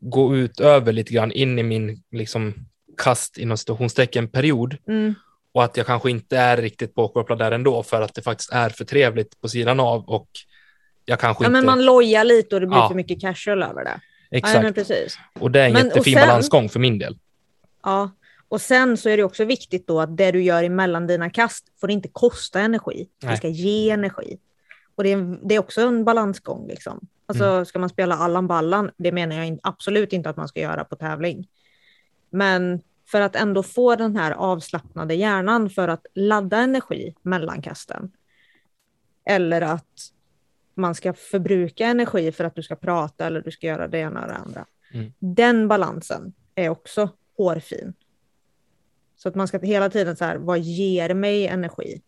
[0.00, 2.54] gå ut över lite grann in i min liksom,
[2.96, 5.14] kast inom situationstecken period Mm.
[5.52, 8.68] och att jag kanske inte är riktigt påkopplad där ändå för att det faktiskt är
[8.70, 10.28] för trevligt på sidan av och
[11.04, 11.52] jag kanske Ja, inte...
[11.56, 12.88] men man lojar lite och det blir Ja.
[12.88, 14.00] för mycket casual över det.
[14.30, 14.88] Exakt.
[14.88, 14.94] Ja.
[15.40, 17.18] Och det är en Men- jättefin sen- balansgång för min del.
[17.82, 18.10] Ja,
[18.48, 21.64] och sen så är det också viktigt då att det du gör emellan dina kast
[21.80, 23.08] får inte kosta energi.
[23.20, 23.36] Det Nej.
[23.36, 24.38] ska ge energi.
[24.98, 27.08] Och det är, det är också en balansgång liksom.
[27.26, 27.64] Alltså Mm.
[27.64, 30.84] ska man spela Allan Ballan, det menar jag in, absolut inte att man ska göra
[30.84, 31.48] på tävling.
[32.30, 38.12] Men för att ändå få den här avslappnade hjärnan för att ladda energi mellan kasten.
[39.24, 40.12] Eller att
[40.74, 44.22] man ska förbruka energi för att du ska prata eller du ska göra det ena
[44.22, 44.66] och det andra.
[44.92, 45.12] Mm.
[45.18, 47.94] Den balansen är också hårfin.
[49.16, 52.02] Så att man ska hela tiden så här, vad ger mig energi?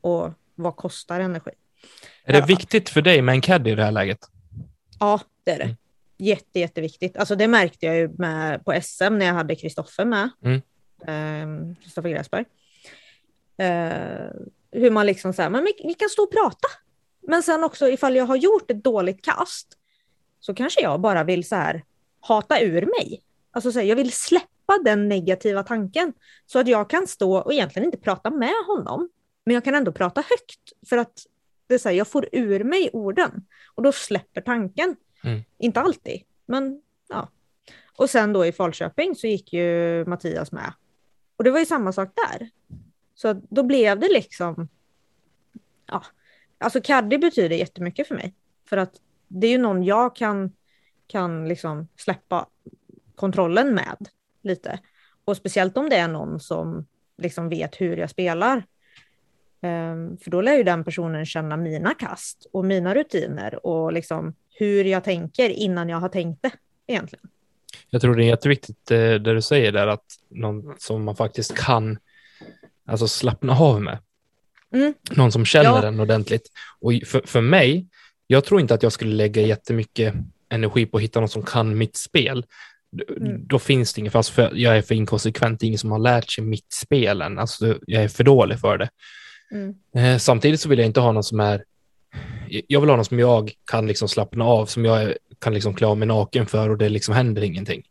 [0.00, 1.50] Och vad kostar energi?
[2.28, 4.18] Är det viktigt för dig med en caddy i det här läget?
[5.00, 5.64] Ja, det är det.
[5.64, 5.76] Mm.
[6.18, 7.16] Jätte, jätteviktigt.
[7.16, 10.30] Alltså det märkte jag ju med, på SM när jag hade Kristoffer med.
[10.44, 10.62] Mm.
[11.06, 12.44] Ehm, Kristoffer Gräsberg.
[13.58, 14.30] Eh,
[14.70, 16.68] hur man liksom här, men vi, vi kan stå och prata.
[17.28, 19.68] Men sen också ifall jag har gjort ett dåligt kast
[20.40, 21.84] så kanske jag bara vill så här
[22.20, 23.22] hata ur mig.
[23.50, 26.12] Alltså så här, jag vill släppa den negativa tanken
[26.46, 29.08] så att jag kan stå och egentligen inte prata med honom.
[29.44, 31.26] Men jag kan ändå prata högt för att
[31.66, 34.96] det är så här, jag får ur mig orden och då släpper tanken.
[35.24, 35.42] Mm.
[35.58, 37.28] Inte alltid, men ja.
[37.96, 40.72] Och sen då i Falköping så gick ju Mattias med.
[41.36, 42.50] Och det var ju samma sak där.
[43.14, 44.68] Så då blev det liksom,
[45.86, 46.04] ja,
[46.58, 48.34] alltså caddy betyder jättemycket för mig.
[48.68, 50.52] För att det är ju någon jag kan,
[51.06, 52.46] kan liksom släppa
[53.14, 54.08] kontrollen med
[54.42, 54.80] lite.
[55.24, 56.86] Och speciellt om det är någon som
[57.18, 58.66] liksom vet hur jag spelar.
[59.62, 64.34] Ehm, för då lär ju den personen känna mina kast och mina rutiner och liksom
[64.58, 66.50] hur jag tänker innan jag har tänkt det
[66.86, 67.28] egentligen.
[67.90, 71.54] Jag tror det är jätteviktigt eh, det du säger där, att någon som man faktiskt
[71.54, 71.98] kan
[72.86, 73.98] alltså slappna av med.
[74.74, 74.94] Mm.
[75.10, 75.80] Någon som känner Ja.
[75.80, 76.50] den ordentligt.
[76.80, 77.86] Och för, för mig,
[78.26, 80.14] jag tror inte att jag skulle lägga jättemycket
[80.48, 82.46] energi på att hitta någon som kan mitt spel.
[83.16, 83.46] Mm.
[83.46, 85.98] Då finns det inget, fast för jag är för inkonsekvent, det är ingen som har
[85.98, 87.38] lärt sig mitt spel än.
[87.38, 88.88] Alltså, jag är för dålig för det.
[89.52, 89.74] Mm.
[89.96, 91.64] Eh, samtidigt så vill jag inte ha någon som är
[92.68, 95.86] jag vill ha någon som jag kan liksom slappna av, som jag kan liksom klä
[95.86, 97.82] av mig naken för och det liksom händer ingenting.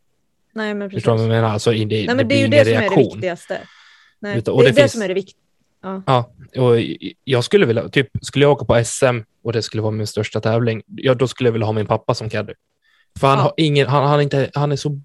[0.52, 0.96] Nej, men precis.
[1.04, 1.48] Förstår du vad jag menar?
[1.54, 3.02] Alltså, det, Nej, det men det är ju det ingen som är det reaktion.
[3.04, 3.60] viktigaste.
[4.20, 5.36] Nej, Utan- det är det finns- som är det viktiga.
[5.82, 6.02] Ja.
[6.06, 6.32] Ja,
[6.62, 6.76] och
[7.24, 10.40] jag skulle vilja, typ, skulle jag åka på SM och det skulle vara min största
[10.40, 12.52] tävling, ja, då skulle jag vilja ha min pappa som caddy.
[13.18, 13.42] För han Ja.
[13.42, 15.00] har ingen, han, han, inte, han är så,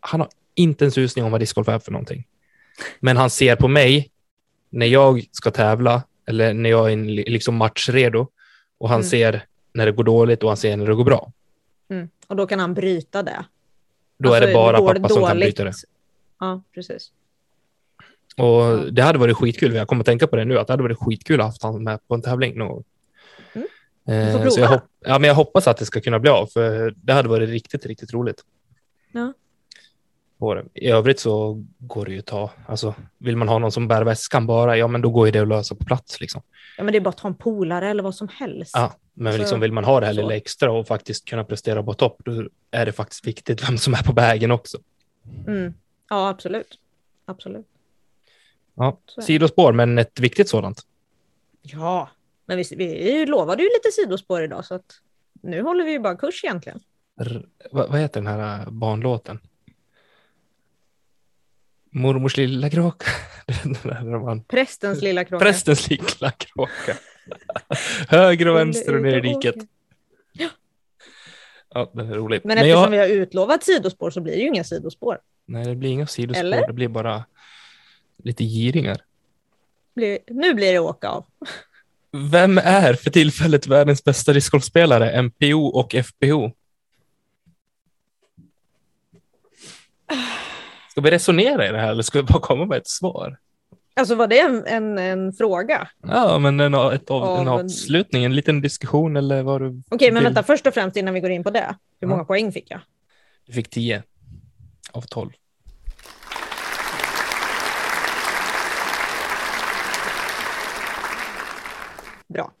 [0.00, 2.24] han har inte en susning om vad discgolf är för någonting.
[3.00, 4.10] Men han ser på mig
[4.76, 6.96] när jag ska tävla eller när jag är
[7.30, 8.26] liksom matchredo
[8.78, 9.10] och han Mm.
[9.10, 11.32] ser när det går dåligt och han ser när det går bra.
[11.88, 12.08] Mm.
[12.26, 13.44] Och då kan han bryta det.
[14.18, 15.72] Då är det Alltså, bara pappa som kan dåligt- bryta det.
[16.40, 17.10] Ja, precis.
[18.36, 20.82] Och det hade varit skitkul, jag kommer att tänka på det nu, att det hade
[20.82, 22.84] varit skitkul att ha haft honom med på en tävling någon gång.
[24.04, 24.36] Mm.
[24.36, 27.12] Eh, så jag, ja, men jag hoppas att det ska kunna bli av, för det
[27.12, 28.44] hade varit riktigt, riktigt roligt.
[29.12, 29.32] Ja.
[30.38, 30.64] På det.
[30.74, 34.02] I övrigt så går det ju att ta, alltså vill man ha någon som bär
[34.04, 36.42] väskan bara, ja men då går ju det att lösa på plats liksom.
[36.78, 38.70] Ja, men det är bara att ta en polare eller vad som helst.
[38.74, 40.20] Ja, men Så- liksom vill man ha det här så.
[40.20, 43.94] lilla extra och faktiskt kunna prestera på topp, då är det faktiskt viktigt vem som
[43.94, 44.78] är på vägen också.
[45.46, 45.74] Mm.
[46.08, 46.78] Ja, absolut.
[47.24, 47.66] Absolut.
[48.74, 50.80] Ja, sidospår, men ett viktigt sådant.
[51.62, 52.08] Ja,
[52.46, 55.00] men vi, vi lovade ju lite sidospår idag så att
[55.42, 56.80] nu håller vi ju bara kurs egentligen.
[57.20, 59.38] R- vad, vad heter den här äh, barnlåten?
[61.96, 63.06] Mormors lilla kråka.
[64.24, 65.44] Man- Prästens lilla kråka.
[65.44, 66.96] Prästens lilla kråka.
[68.08, 69.56] Höger och vänster och ner i diket.
[69.56, 69.68] åker.
[71.74, 72.40] Ja, den är rolig.
[72.44, 75.18] Men Men eftersom jag, vi har utlovat sidospår så blir det ju inga sidospår.
[75.46, 76.40] Nej, det blir inga sidospår.
[76.40, 76.66] Eller?
[76.66, 77.24] Det blir bara
[78.24, 79.00] lite giringar.
[79.94, 81.24] Blir, nu blir det åka av.
[82.12, 86.52] Vem är för tillfället världens bästa discgolfspelare, MPO och FPO?
[90.96, 93.38] Ska vi resonera i det här eller ska vi bara komma med ett svar?
[93.94, 95.88] Alltså var det en, en, en fråga?
[96.02, 100.12] Ja, men en, ett av, en men- avslutning, en liten diskussion eller vad du Okej,
[100.12, 100.24] men vill.
[100.24, 101.66] vänta först och främst innan vi går in på det.
[101.68, 102.06] Hur Ja.
[102.08, 102.80] många poäng fick jag?
[103.46, 104.02] Du fick 10
[104.92, 105.30] av 12.
[112.28, 112.52] Bra.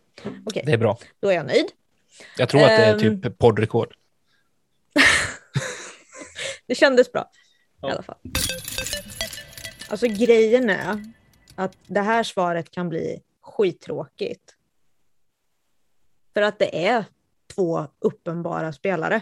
[0.46, 0.98] Okej, Det är bra.
[1.20, 1.66] då är jag nöjd.
[2.38, 3.22] Jag tror att det är Ehm.
[3.22, 3.94] typ poddrekord.
[6.66, 7.30] Det kändes bra
[7.80, 7.88] Ja.
[7.88, 8.16] i alla fall.
[9.88, 11.12] Alltså grejen är
[11.54, 14.56] att det här svaret kan bli skittråkigt.
[16.34, 17.04] För att det är
[17.54, 19.20] två uppenbara spelare.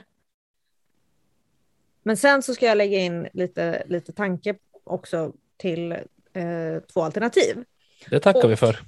[2.02, 5.92] Men sen så ska jag lägga in lite, lite tanke också till
[6.32, 7.64] eh, två alternativ.
[8.10, 8.80] Det tackar Och- vi för.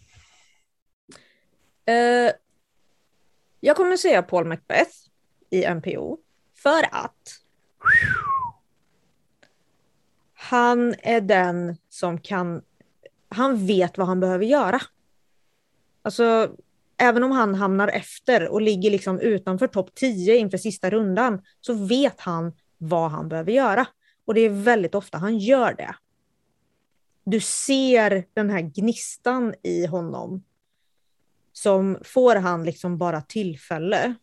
[1.87, 2.33] Eh,
[3.61, 4.91] jag kommer säga Paul Macbeth
[5.51, 6.19] i NPO
[6.55, 7.41] för att
[10.49, 12.63] han är den som kan,
[13.29, 14.81] han vet vad han behöver göra.
[16.03, 16.57] Alltså,
[16.97, 21.75] även om han hamnar efter och ligger liksom utanför topp 10 inför sista rundan så
[21.75, 23.87] vet han vad han behöver göra.
[24.25, 25.95] Och det är väldigt ofta han gör det.
[27.25, 30.45] Du ser den här gnistan i honom
[31.53, 34.15] som får han liksom bara tillfälle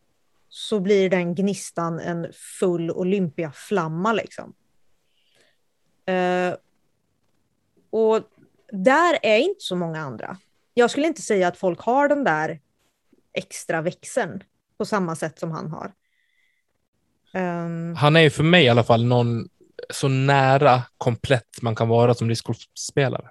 [0.50, 2.28] så blir den gnistan en
[2.60, 4.54] full Olympiaflamma liksom.
[6.06, 6.54] Eh,
[7.90, 8.20] och
[8.72, 10.38] där är inte så många andra.
[10.74, 12.60] Jag skulle inte säga att folk har den där
[13.34, 14.44] extra växeln
[14.78, 15.92] på samma sätt som han har.
[17.34, 19.50] Ehm, Han är ju för mig i alla fall någon
[19.90, 23.30] så nära komplett man kan vara som discgolfspelare.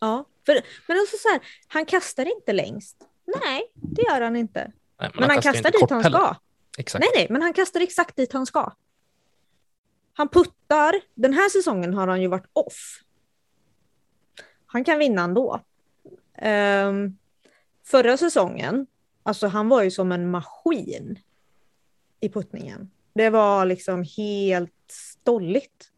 [0.00, 2.96] ja, för, men alltså så här, han kastar inte längst.
[3.44, 4.72] Nej, det gör han inte.
[5.00, 6.18] Nej, Men han kastar inte dit kort han heller.
[6.18, 6.36] ska.
[6.78, 7.00] Exakt.
[7.00, 8.72] Nej, nej, men han kastar exakt dit han ska.
[10.14, 10.94] Han puttar.
[11.14, 13.00] Den här säsongen har han ju varit off.
[14.66, 15.60] Han kan vinna ändå.
[16.42, 17.18] Um,
[17.84, 18.86] förra säsongen,
[19.22, 21.18] alltså han var ju som en maskin
[22.20, 22.90] i puttningen.
[23.14, 25.90] Det var liksom helt stolligt.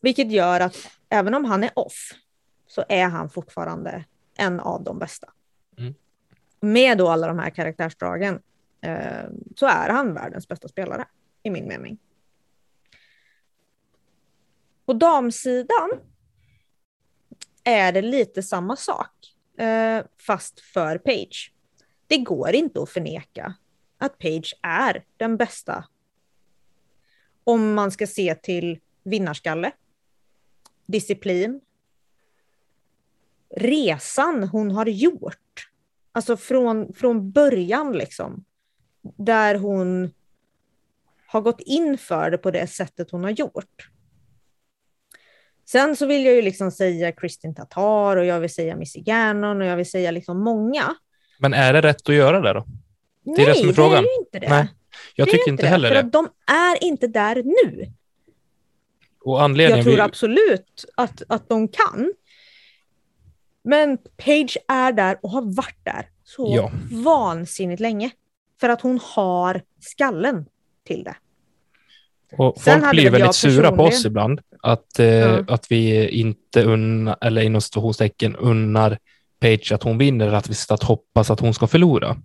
[0.00, 0.76] Vilket gör att
[1.08, 2.10] även om han är off
[2.66, 5.32] så är han fortfarande en av de bästa.
[5.78, 5.94] Mm.
[6.60, 8.42] Med då alla de här karaktärsdragen
[8.80, 9.24] eh,
[9.56, 11.04] så är han världens bästa spelare
[11.42, 11.98] i min mening.
[14.86, 15.90] På damsidan
[17.64, 21.52] är det lite samma sak, eh, fast för Page.
[22.06, 23.54] Det går inte att förneka
[23.98, 25.84] att Page är den bästa.
[27.44, 29.72] Om man ska se till vinnarskalle,
[30.86, 31.60] disciplin,
[33.56, 35.68] resan hon har gjort.
[36.12, 38.44] Alltså från, från början liksom.
[39.02, 40.10] Där hon
[41.26, 43.91] har gått in för det på det sättet hon har gjort.
[45.64, 49.60] Sen så vill jag ju liksom säga Kristin Tatar och jag vill säga Missy Gannon
[49.60, 50.94] och jag vill säga liksom många.
[51.38, 52.66] Men är det rätt att göra det då?
[53.24, 53.98] Nej, är det som är det frågan.
[53.98, 54.48] är ju inte det.
[54.48, 54.68] Nej,
[55.14, 56.00] Jag det tycker inte det, heller för det.
[56.00, 57.92] att de är inte där nu.
[59.24, 59.76] Och anledningen...
[59.78, 62.12] Jag tror vi- absolut att, att de kan.
[63.64, 66.70] Men Page är där och har varit där så Ja.
[67.04, 68.10] vansinnigt länge.
[68.60, 70.46] För att hon har skallen
[70.86, 71.14] till det.
[72.38, 74.40] Och Sen folk blir väl väldigt sura på oss ibland.
[74.62, 75.44] Att, eh, Ja.
[75.48, 78.98] att vi inte unnar, eller inom situationstecken unnar
[79.40, 82.16] Page att hon vinner, att vi ska att hoppas att hon ska förlora.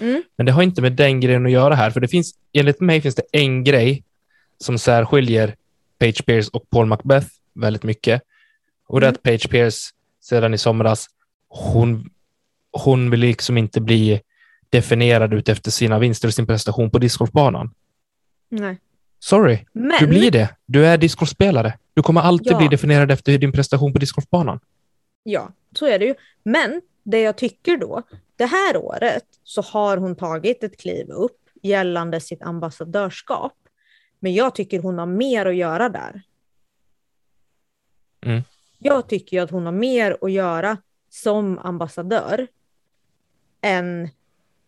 [0.00, 0.22] Mm.
[0.36, 3.00] Men det har inte med den grejen att göra här, för det finns, enligt mig
[3.00, 4.04] finns det en grej
[4.60, 5.54] som särskiljer
[5.98, 8.22] Page Pierce och Paul Macbeth väldigt mycket.
[8.86, 9.14] Och det är Mm.
[9.16, 9.78] att Page Pierce
[10.20, 11.06] sedan i somras,
[11.48, 12.10] hon,
[12.72, 14.20] hon vill liksom inte bli
[14.70, 17.70] definierad ut efter sina vinster och sin prestation på discgolfbanan.
[18.50, 18.78] Nej.
[19.18, 20.56] Sorry, Men, du blir det.
[20.66, 21.78] Du är discgolfspelare.
[21.94, 22.58] Du kommer alltid Ja.
[22.58, 24.60] bli definierad efter din prestation på discgolfbanan.
[25.22, 26.14] Ja, så är det ju.
[26.42, 28.02] Men det jag tycker då,
[28.36, 33.52] det här året så har hon tagit ett kliv upp gällande sitt ambassadörskap.
[34.20, 36.22] Men jag tycker hon har mer att göra där.
[38.20, 38.42] Mm.
[38.78, 40.76] Jag tycker att hon har mer att göra
[41.10, 42.46] som ambassadör
[43.60, 44.08] än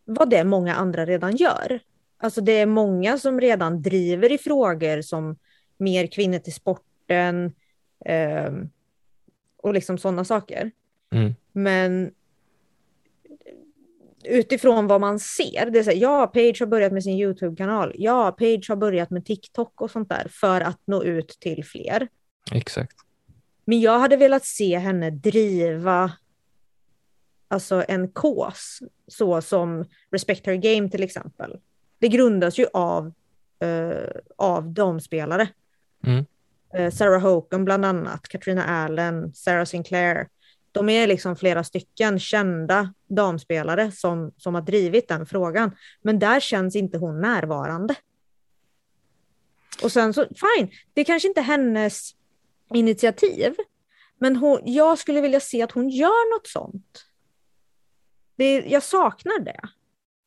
[0.04, 1.80] vad det många andra redan gör.
[2.22, 5.36] Alltså det är många som redan driver i frågor som
[5.76, 7.52] mer kvinnor till sporten
[8.04, 8.70] ehm,
[9.56, 10.70] och liksom sådana saker.
[11.12, 11.34] Mm.
[11.52, 12.10] Men
[14.24, 17.92] utifrån vad man ser, det är så här, ja, Page har börjat med sin YouTube-kanal,
[17.98, 22.08] ja, Page har börjat med TikTok och sånt där för att nå ut till fler.
[22.52, 22.96] Exakt.
[23.64, 26.12] Men jag hade velat se henne driva
[27.48, 31.58] alltså en kås, så som Respect Her Game till exempel.
[32.00, 33.12] Det grundas ju av,
[33.60, 35.48] eh, av damspelare.
[36.06, 36.24] Mm.
[36.74, 40.28] Eh, Sarah Hogan bland annat, Katrina Allen, Sarah Sinclair.
[40.72, 45.76] De är liksom flera stycken kända damspelare som, som har drivit den frågan.
[46.02, 47.94] Men där känns inte hon närvarande.
[49.82, 52.14] Och sen så, fine, det är kanske inte hennes
[52.74, 53.54] initiativ.
[54.18, 57.06] Men hon, jag skulle vilja se att hon gör något sånt.
[58.36, 59.60] Det, jag saknar det.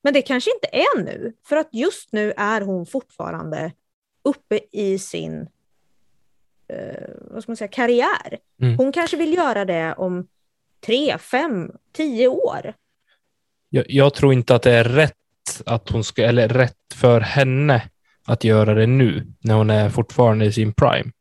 [0.04, 3.72] Men det kanske inte är nu, för att just nu är hon fortfarande
[4.24, 5.48] uppe i sin
[6.68, 8.38] eh, vad ska man säga, karriär.
[8.62, 8.78] Mm.
[8.78, 10.28] Hon kanske vill göra det om
[10.86, 12.74] tre, fem, tio år.
[13.70, 15.18] Jag, jag tror inte att det är rätt
[15.66, 17.82] att hon ska, eller rätt för henne
[18.26, 21.12] att göra det nu när hon är fortfarande i sin prime.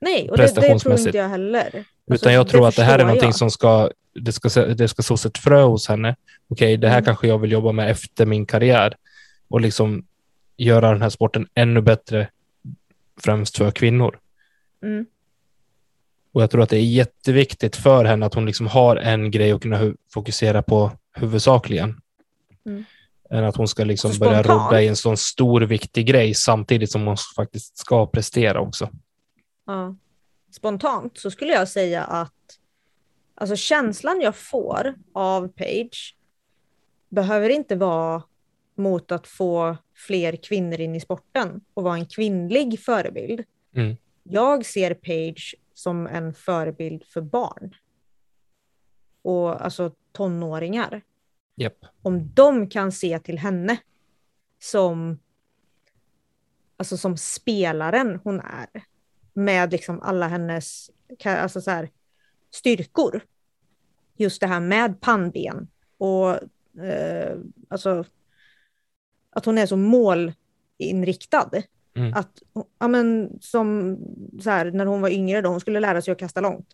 [0.00, 1.84] Nej, och det, det tror inte jag heller.
[2.12, 3.34] Alltså, Utan jag tror att det här är någonting jag.
[3.36, 6.16] som ska, det ska, det ska sås ett frö hos henne.
[6.48, 7.04] Okej, det här Mm.
[7.04, 8.96] kanske jag vill jobba med efter min karriär
[9.48, 10.04] och liksom
[10.56, 12.28] göra den här sporten ännu bättre,
[13.20, 14.18] främst för kvinnor.
[14.82, 15.06] Mm.
[16.32, 19.52] Och jag tror att det är jätteviktigt för henne att hon liksom har en grej
[19.52, 22.00] att kunna fokusera på huvudsakligen.
[22.66, 22.84] Mm.
[23.30, 27.06] Än att hon ska liksom börja rodda i en sån stor viktig grej samtidigt som
[27.06, 28.90] hon faktiskt ska prestera också.
[29.66, 29.96] Ja.
[30.52, 32.58] Spontant så skulle jag säga att
[33.34, 36.16] alltså känslan jag får av Page
[37.08, 38.22] behöver inte vara
[38.74, 43.44] mot att få fler kvinnor in i sporten och vara en kvinnlig förebild.
[43.74, 43.96] Mm.
[44.22, 47.74] Jag ser Page som en förebild för barn.
[49.22, 51.02] Och alltså tonåringar.
[51.56, 51.84] Japp.
[52.02, 53.76] Om de kan se till henne
[54.58, 55.18] som
[56.76, 58.84] alltså som spelaren hon är
[59.32, 60.90] med liksom alla hennes
[61.24, 61.90] alltså så här,
[62.50, 63.20] styrkor.
[64.16, 65.68] Just det här med pannben
[65.98, 66.30] och
[66.84, 68.04] eh, alltså
[69.30, 71.50] att hon är så målinriktad.
[71.94, 72.14] Mm.
[72.14, 72.42] Att,
[72.78, 73.98] ja men som
[74.42, 76.66] så här, när hon var yngre då, hon skulle lära sig att kasta långt.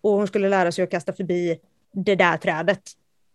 [0.00, 1.60] Och hon skulle lära sig att kasta förbi
[1.92, 2.82] det där trädet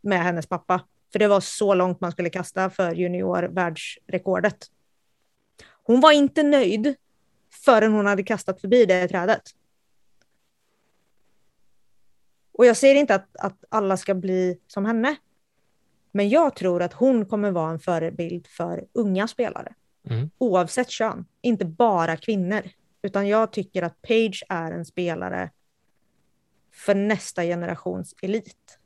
[0.01, 0.81] med hennes pappa.
[1.11, 4.57] För det var så långt man skulle kasta för junior-världsrekordet.
[5.83, 6.95] Hon var inte nöjd
[7.65, 9.41] förrän hon hade kastat förbi det trädet.
[12.51, 15.15] Och jag säger inte att, att alla ska bli som henne.
[16.11, 19.73] Men jag tror att hon kommer vara en förebild för unga spelare.
[20.09, 20.29] Mm.
[20.37, 22.61] Oavsett kön, inte bara kvinnor.
[23.01, 25.51] Utan jag tycker att Page är en spelare
[26.71, 28.79] för nästa generations elit.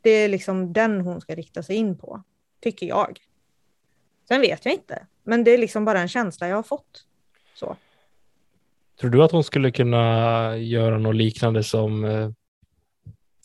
[0.00, 2.22] Det är liksom den hon ska rikta sig in på,
[2.60, 3.20] tycker jag.
[4.28, 7.04] Sen vet jag inte, men det är liksom bara en känsla jag har fått.
[7.54, 7.76] Så.
[9.00, 12.30] Tror du att hon skulle kunna göra något liknande som eh,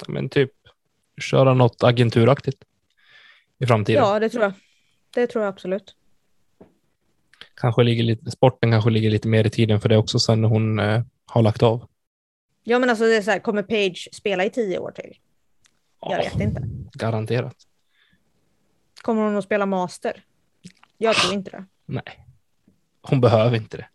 [0.08, 0.52] men typ
[1.22, 2.64] köra något agenturaktigt
[3.60, 4.04] i framtiden?
[4.04, 4.54] Ja, det tror jag.
[5.14, 5.96] Det tror jag absolut.
[7.56, 10.48] Kanske ligger lite, sporten kanske ligger lite mer i tiden för det också sen när
[10.50, 11.88] hon eh, har lagt av.
[12.64, 15.18] Ja, men alltså det är så här, kommer Page spela i tio år till?
[16.02, 16.62] Jag Ja, vet inte.
[16.94, 17.56] Garanterat.
[19.02, 20.24] Kommer hon att spela master?
[20.98, 21.66] Jag tror inte det.
[21.86, 22.28] Nej,
[23.02, 23.88] hon behöver inte det.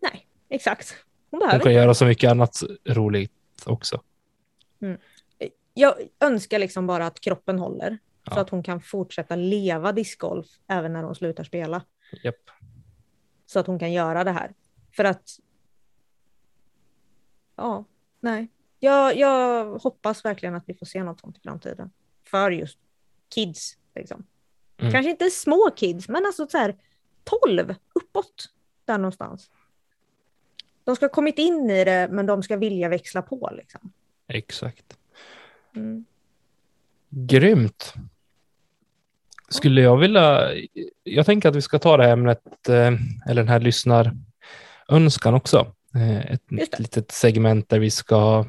[0.00, 0.90] Nej, exakt.
[0.90, 1.80] Hon Hon behöver kan inte.
[1.80, 3.32] göra så mycket annat roligt
[3.66, 4.02] också.
[5.74, 7.90] Jag önskar liksom bara att kroppen håller.
[8.28, 8.40] Så Ja.
[8.40, 11.82] att hon kan fortsätta leva discgolf även när hon slutar spela.
[12.24, 12.50] Japp.
[13.46, 14.54] Så att hon kan göra det här.
[14.96, 15.30] För att...
[17.56, 17.84] Ja,
[18.20, 18.48] nej.
[18.78, 21.90] Jag, jag hoppas verkligen att vi får se något sånt i framtiden.
[22.30, 22.78] För just
[23.34, 23.78] kids.
[23.94, 24.26] Liksom.
[24.78, 24.92] Mm.
[24.92, 26.76] Kanske inte små kids, men alltså så här
[27.24, 28.48] 12 uppåt.
[28.84, 29.50] Där någonstans.
[30.84, 33.50] De ska ha kommit in i det, men de ska vilja växla på.
[33.56, 33.92] Liksom.
[34.28, 34.98] Exakt.
[35.76, 36.04] Mm.
[37.08, 37.94] Grymt.
[39.48, 40.50] Skulle jag vilja...
[41.02, 42.92] Jag tänker att vi ska ta det här ämnet, eh,
[43.28, 45.74] eller den här lyssnarönskan också.
[45.94, 48.46] Eh, Ett litet segment där vi ska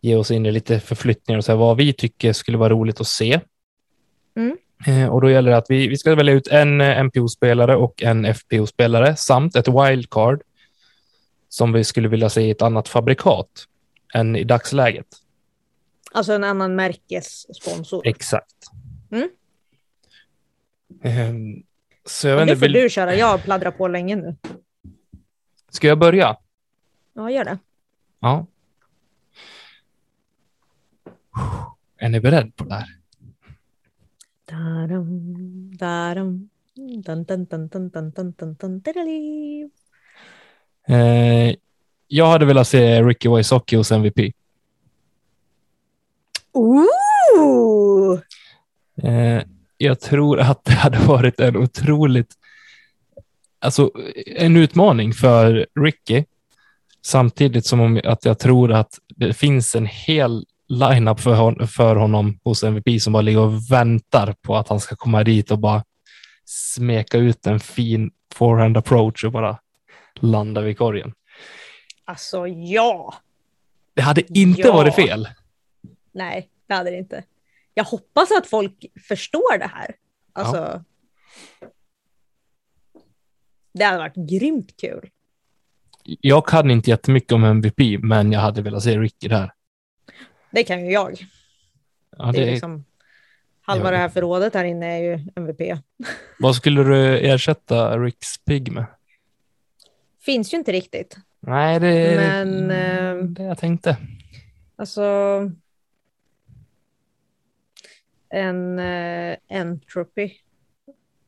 [0.00, 3.00] ge oss in i lite förflyttningar och så här, vad vi tycker skulle vara roligt
[3.00, 3.40] att se.
[4.34, 4.56] Mm.
[4.86, 8.02] Eh, Och då gäller det att vi, vi ska välja ut en eh, MPO-spelare och
[8.02, 10.42] en FPO-spelare samt ett wildcard
[11.48, 13.66] som vi skulle vilja se i ett annat fabrikat
[14.14, 15.06] än i dagsläget.
[16.12, 18.02] Alltså en annan märkessponsor.
[18.06, 18.54] Exakt.
[19.10, 19.28] Mm.
[21.02, 21.62] Ehm,
[22.04, 24.36] Så jag nu får vill, du köra, jag har pladdrat på länge nu.
[25.70, 26.36] ska jag börja?
[27.14, 27.58] Ja, gör det.
[28.20, 28.46] Ja.
[31.98, 32.99] Är ni beredd på det här?
[34.50, 36.48] Darum, darum.
[36.76, 39.70] Dun, dun, dun, dun, dun, dun, dun, dun,
[40.88, 41.54] eh,
[42.08, 44.32] jag hade velat se Ricky Wysocki hos MVP.
[46.52, 48.20] Ooh!
[49.02, 49.42] Eh,
[49.76, 52.34] jag tror att det hade varit en otroligt,
[53.58, 53.90] alltså
[54.26, 56.24] en utmaning för Ricky,
[57.02, 62.38] samtidigt som att jag tror att det finns en hel lineup för, hon, för honom
[62.44, 65.84] hos MVP som bara ligger och väntar på att han ska komma dit och bara
[66.44, 69.58] smeka ut en fin forehand approach och bara
[70.14, 71.12] landa vid korgen.
[72.04, 73.14] Alltså ja!
[73.94, 74.72] Det hade inte Ja.
[74.72, 75.28] varit fel.
[76.12, 77.24] Nej, det hade det inte.
[77.74, 79.94] Jag hoppas att folk förstår det här.
[80.32, 80.84] Alltså.
[83.74, 85.10] Det hade varit grymt kul.
[86.04, 89.52] Jag kan inte jättemycket om MVP, men jag hade velat se Ricky där.
[90.52, 91.26] Det kan ju jag.
[92.18, 92.84] Ja, det det är liksom,
[93.62, 93.90] halva Ja.
[93.90, 95.78] det här förrådet här inne är ju MVP.
[96.38, 98.86] Vad skulle du ersätta Ricks Pig med?
[100.20, 101.16] Finns ju inte riktigt.
[101.40, 103.96] Nej, det är Men, eh, det jag tänkte.
[104.76, 105.02] Alltså
[108.28, 110.30] en eh, entropy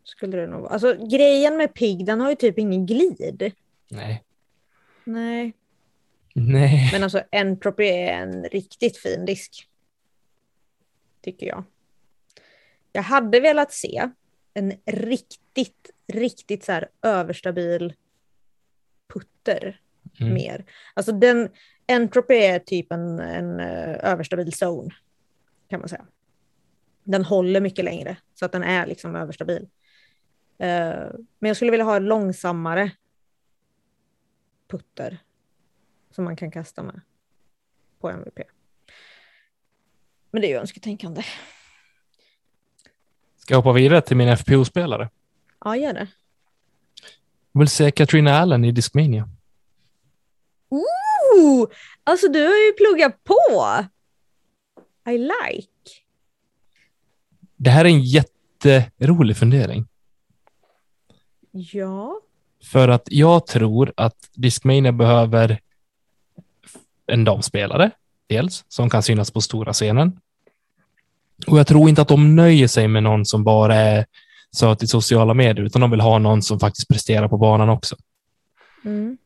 [0.05, 0.73] skulle det nog vara.
[0.73, 3.53] Alltså grejen med pigg, den har ju typ ingen glid.
[3.91, 4.23] Nej.
[5.05, 5.53] Nej,
[6.35, 6.89] Nej.
[6.93, 9.69] men alltså entropy är en riktigt fin disk.
[11.21, 11.65] Tycker jag.
[12.93, 14.11] Jag hade velat se
[14.55, 17.95] en riktigt, riktigt så här överstabil
[19.15, 19.79] putter
[20.21, 20.35] Mm.
[20.35, 20.65] mer.
[20.95, 21.49] Alltså den,
[21.87, 24.95] entropy är typ en, en eh, överstabil zone
[25.69, 26.07] kan man säga.
[27.05, 29.69] Den håller mycket längre så att den är liksom överstabil.
[30.59, 32.91] Eh, men jag skulle vilja ha en långsammare
[34.69, 35.19] putter
[36.13, 37.01] som man kan kasta med
[38.01, 38.39] på MVP.
[40.31, 41.23] Men det är ju önsketänkande.
[43.37, 45.11] Ska jag hoppa vidare till min FPO-spelare?
[45.65, 46.09] Ja, gör det.
[47.53, 49.29] Jag vill se Katrina Allen i Discmania.
[50.69, 51.69] Ooh,
[52.05, 53.87] alltså du har ju pluggat på.
[55.11, 55.69] I like.
[57.57, 59.89] Det här är en jätterolig fundering.
[61.51, 62.21] Ja.
[62.65, 65.61] För att jag tror att Discmania behöver
[67.13, 67.91] en damspelare,
[68.29, 70.21] dels, som kan synas på stora scenen.
[71.47, 74.07] Och jag tror inte att de nöjer sig med någon som bara är
[74.57, 77.97] söt i sociala medier, utan de vill ha någon som faktiskt presterar på banan också.
[78.85, 79.19] Mm.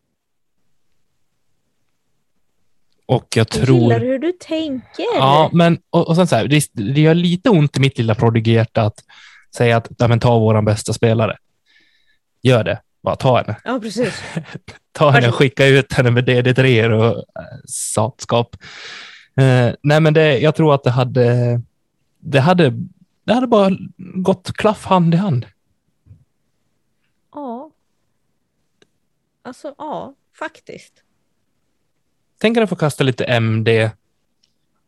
[3.07, 3.79] Och jag Jag tror...
[3.79, 5.07] gillar hur du tänker.
[5.15, 8.15] Ja, men och, och sen så här, det, det gör lite ont i mitt lilla
[8.15, 9.05] prodigerhjärta att
[9.57, 11.37] säga att ja, men ta våran bästa spelare.
[12.43, 12.81] Gör det.
[13.07, 13.57] Bara ta henne.
[13.65, 14.23] Ja, precis.
[14.93, 18.57] Ta henne skicka ut henne med DD3 och äh, satskap.
[19.37, 21.61] Eh, nej, men det, jag tror att det hade,
[22.19, 22.73] det hade,
[23.25, 25.47] det hade bara gått klaff hand i hand.
[27.35, 27.71] Ja.
[29.43, 31.03] Alltså, ja, faktiskt.
[32.39, 33.91] Tänk att få kasta lite MD.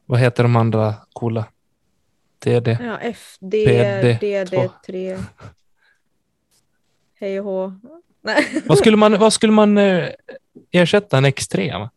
[0.07, 1.45] Vad heter de andra coola?
[2.39, 2.79] TD.
[2.81, 5.23] Ja, FD, PD, DD3.
[7.21, 7.73] Hej och hå.
[8.21, 8.62] Nej.
[8.66, 10.09] Vad skulle man, vad skulle man eh,
[10.71, 11.89] ersätta en extrem?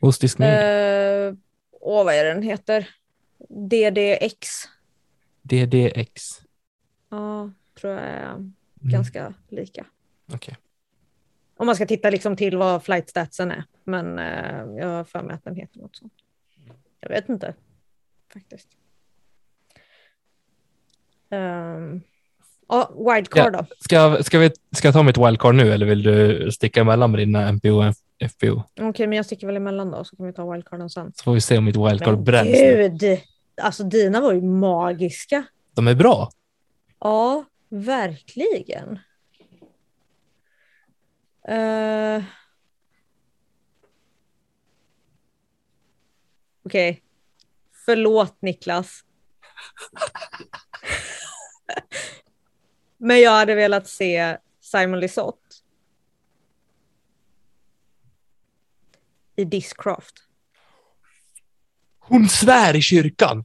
[0.00, 1.26] Hos Discmania?
[1.26, 1.34] Eh,
[1.72, 2.88] åh, vad är den heter?
[3.48, 4.48] DDX.
[5.42, 6.40] DDX.
[7.10, 7.50] Ja,
[7.80, 8.92] tror jag är Mm.
[8.92, 9.86] ganska lika.
[10.32, 10.56] Okej.
[11.56, 13.64] Om man ska titta liksom till vad flight statsen är.
[13.84, 16.12] Men eh, jag har för mig att den heter något sånt.
[17.00, 17.54] Jag vet inte.
[18.32, 18.68] Faktiskt.
[21.30, 22.00] Um,
[22.68, 23.66] ja, wildcard då.
[23.80, 27.20] Ska, ska, vi, ska jag ta mitt wildcard nu eller vill du sticka emellan med
[27.20, 27.94] dina MPO och
[28.30, 28.62] FPO?
[28.80, 31.12] Okej, men jag sticker väl emellan då så kan vi ta wildcarden sen.
[31.16, 32.48] Så får vi se om mitt wildcard Men bränns.
[32.48, 32.88] nu.
[33.00, 33.20] gud!
[33.62, 35.44] Alltså dina var ju magiska.
[35.74, 36.30] De är bra.
[37.00, 38.98] Ja, verkligen.
[41.48, 42.22] Eh.
[46.66, 47.02] Okej.
[47.84, 49.04] Förlåt Niklas.
[53.04, 55.54] Men jag hade velat se Simon Lisotte.
[59.36, 60.14] I Discraft.
[61.98, 63.44] Hon svär i kyrkan.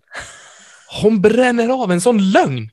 [1.02, 2.72] Hon bränner av en sån lögn.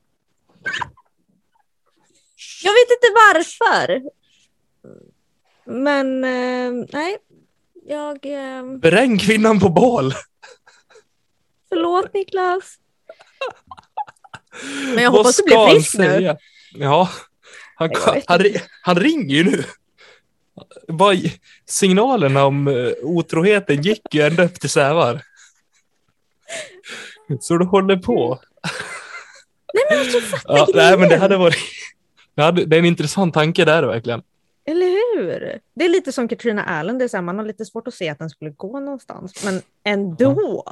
[2.62, 4.02] Jag vet inte varför.
[5.64, 7.18] Men eh, nej,
[7.86, 8.26] jag...
[8.26, 10.12] Eh, Bränn kvinnan på bål.
[11.68, 12.78] förlåt Niklas.
[14.94, 16.36] Men jag Vad hoppas du blir frisk nu.
[16.78, 17.08] Ja,
[17.74, 17.90] han,
[18.26, 18.40] han,
[18.82, 19.64] han ringer ju nu.
[20.88, 21.16] Bara,
[21.66, 25.22] signalerna om eh, otroheten gick ju ända upp till Sävar.
[27.40, 28.40] Så du håller på.
[29.74, 30.88] Nej men alltså fatta Ja, grejen.
[30.88, 31.56] nej, men det hade varit...
[32.34, 34.22] Det, hade, det är en intressant tanke där verkligen.
[34.66, 35.60] Eller hur?
[35.74, 37.94] Det är lite som Katrina Allen, det är så här, man har lite svårt att
[37.94, 39.44] se att den skulle gå någonstans.
[39.44, 40.62] Men ändå.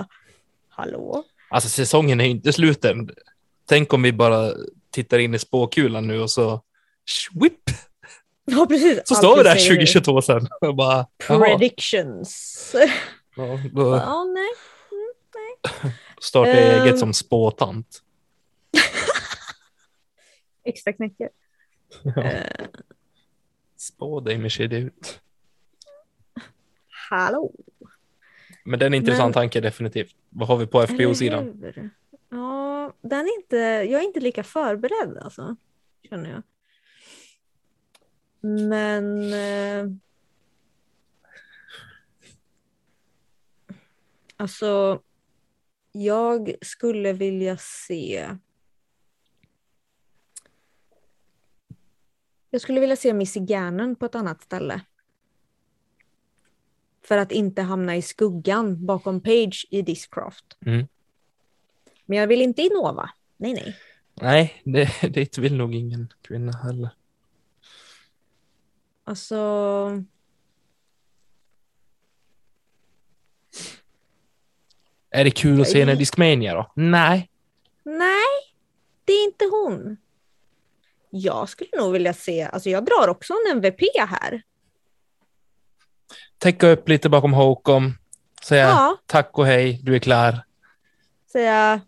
[0.68, 1.24] Hallå?
[1.50, 3.10] Alltså säsongen är inte slut än.
[3.68, 4.52] Tänk om vi bara
[4.94, 6.62] tittar in i spåkulan nu och så...
[7.08, 7.60] Swip!
[8.44, 9.00] Ja precis.
[9.04, 9.76] Så står vi där säger nu.
[9.76, 10.48] 2022 sen.
[10.60, 12.74] Och bara, Predictions.
[13.36, 14.48] ja, då Ja, nej.
[16.20, 16.82] startar jag Ehm.
[16.86, 18.02] eget som spåtant.
[20.64, 21.28] Extra knäcker.
[22.16, 22.66] Eh,
[23.76, 25.20] Spå dig med ut.
[27.10, 27.52] hallå?
[28.64, 30.14] Men det är en intressant Men- tanke definitivt.
[30.30, 31.62] Vad har vi på Eller FPO-sidan?
[32.84, 35.56] Ja, den är inte, jag är inte lika förberedd alltså,
[36.02, 36.42] känner jag.
[38.40, 39.32] Men...
[39.32, 39.96] Eh,
[44.36, 45.02] alltså...
[45.92, 48.30] Jag skulle vilja se...
[52.50, 54.80] Jag skulle vilja se Missy Gannon på ett annat ställe.
[57.02, 60.56] För att inte hamna i skuggan bakom Page i Discraft.
[60.66, 60.86] Mm.
[62.06, 63.10] Men jag vill inte i Nova.
[63.36, 63.76] Nej, nej.
[64.14, 66.90] Nej, det, det vill nog ingen kvinna heller.
[69.04, 69.36] Alltså...
[75.10, 76.72] Är det kul att se henne i Discmania då?
[76.74, 77.30] Nej.
[77.84, 78.54] Nej,
[79.04, 79.96] det är inte hon.
[81.10, 84.42] Jag skulle nog vilja se, alltså jag drar också en MVP här.
[86.38, 87.92] Täcka upp lite bakom Håkom.
[88.44, 88.96] Säga Ja.
[89.06, 90.44] tack och hej, du är klar.
[91.32, 91.80] Säga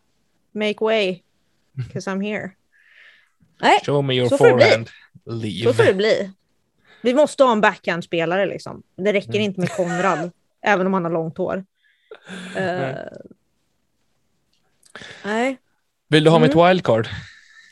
[0.57, 1.23] make way,
[1.93, 2.51] cause I'm here.
[3.61, 4.87] Nej, Show me your Så forehand.
[4.89, 4.93] så
[5.73, 5.95] får det Leave.
[5.95, 6.31] bli.
[7.03, 8.83] Vi måste ha en backhand-spelare liksom.
[8.97, 9.43] Det räcker Mm.
[9.43, 10.31] inte med Konrad,
[10.63, 11.65] även om han har långt hår.
[12.57, 12.95] Eh,
[15.25, 15.59] nej,
[16.09, 16.49] Vill du ha Mm.
[16.49, 17.09] mitt wildcard?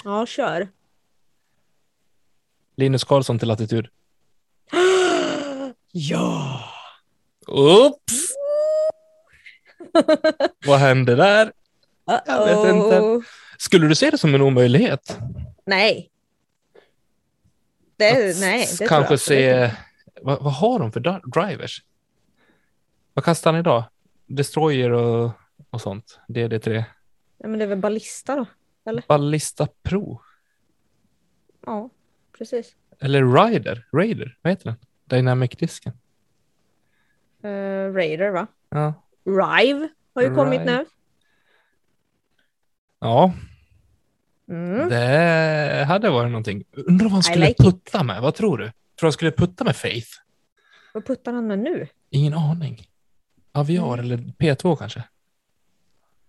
[0.04, 0.68] ja kör.
[2.76, 3.88] Linus Karlsson till latitud.
[5.92, 6.60] ja!
[7.46, 8.34] Oops!
[10.66, 11.52] Vad hände där?
[12.04, 13.26] Jag vet inte.
[13.58, 15.18] Skulle du se det som en omöjlighet?
[15.66, 16.10] Nej.
[17.96, 19.70] Det, Att nej, det Kanske se...
[20.22, 21.82] Vad, vad har de för dri- drivers?
[23.14, 23.84] Vad kastar han idag?
[24.26, 25.32] Destroyer och,
[25.70, 26.20] och sånt.
[26.28, 26.84] DD3.
[27.38, 28.46] Ja, men det är väl ballista då?
[29.08, 30.20] Ballista Pro.
[31.66, 31.90] Ja,
[32.38, 32.76] precis.
[33.00, 33.86] Eller Rider.
[33.92, 34.36] Raider.
[34.42, 34.76] Vad heter den?
[35.04, 35.92] Dynamic-disken.
[37.44, 38.46] Uh, Raider va?
[38.68, 38.94] Ja.
[39.24, 40.76] Rive har ju kommit Rive.
[40.78, 40.86] nu.
[43.04, 43.32] Ja,
[44.48, 44.88] Mm.
[44.88, 46.64] det hade varit någonting.
[46.72, 47.58] Undrar vad han skulle like it.
[47.58, 48.22] putta med.
[48.22, 48.64] Vad tror du?
[48.64, 50.08] Tror du han skulle putta med Faith?
[50.94, 51.88] Vad puttar han med nu?
[52.10, 52.88] Ingen aning.
[53.52, 54.00] Aviar Mm.
[54.04, 55.04] eller P2 kanske?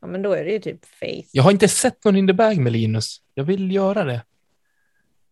[0.01, 1.29] Ja, men då är det ju typ Faith.
[1.31, 3.21] Jag har inte sett någon in the bag med Linus.
[3.33, 4.21] Jag vill göra det.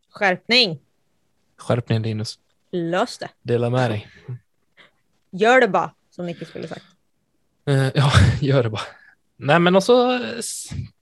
[0.10, 0.80] Skärpning!
[1.58, 2.40] Skärpning Linus.
[2.72, 3.30] Lös det.
[3.42, 4.08] Dela med dig.
[5.32, 6.86] Gör det bara, som Nicke skulle sagt.
[7.66, 8.82] Eh, ja, gör det bara.
[9.38, 10.93] Nej, men också fan,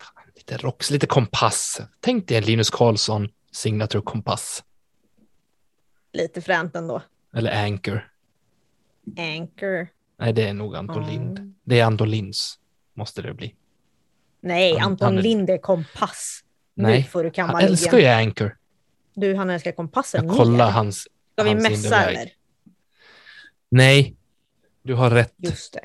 [0.52, 1.82] lite rocks, lite kompass.
[2.00, 4.64] Tänk dig en Linus Karlsson signature kompass.
[6.14, 7.02] Lite fränt ändå.
[7.36, 8.12] Eller Anchor.
[9.18, 9.88] Anchor.
[10.20, 11.10] Nej, det är nog Anton Mm.
[11.10, 11.56] Lind.
[11.64, 12.60] Det är Anton Linds,
[12.94, 13.56] måste det bli.
[14.42, 16.42] Nej, Anton är- Lind är kompass.
[16.74, 18.06] Nej, du Han älskar ju.
[18.06, 18.58] Anchor.
[19.14, 21.08] Du, han älskar kompassen Jag kollar hans...
[21.34, 21.84] Ska vi Hindenburg.
[22.16, 22.32] eller?
[23.70, 24.16] Nej,
[24.84, 25.34] du har rätt.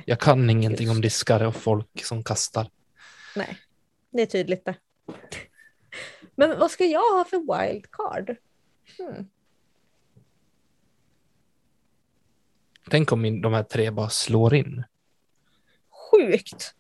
[0.07, 2.71] Jag kan ingenting om diskare och folk som kastar.
[3.37, 3.59] Nej,
[4.17, 4.77] det är tydligt det.
[6.35, 8.37] Men vad ska jag ha för wildcard?
[8.99, 9.29] Hmm.
[12.91, 14.85] Tänk om min, de här tre bara slår in.
[16.11, 16.75] Sjukt.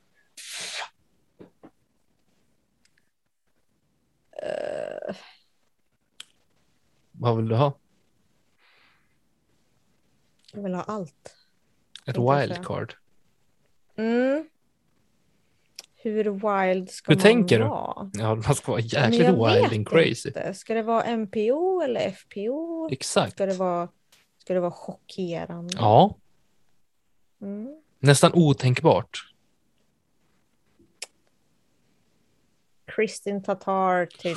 [4.42, 5.16] Eh,
[7.12, 7.78] Vad vill du ha?
[10.52, 11.36] jag vill ha allt.
[12.06, 12.94] Ett wildcard?
[13.96, 14.48] Mm.
[16.10, 17.64] Hur wild ska Hur man tänker du?
[17.64, 18.10] vara?
[18.14, 20.28] Ja, man ska vara jäkligt wild and crazy.
[20.28, 20.54] Inte.
[20.54, 22.88] Ska det vara MPO eller FPO?
[22.92, 23.32] Exakt.
[23.32, 23.88] Ska det vara,
[24.38, 25.74] ska det vara chockerande?
[25.76, 26.16] Ja,
[27.42, 27.68] Mm.
[27.98, 29.18] nästan otänkbart.
[32.86, 34.36] Kristin Tatar till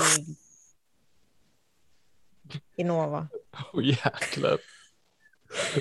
[2.76, 3.28] Innova.
[3.74, 4.58] Åh jäklar.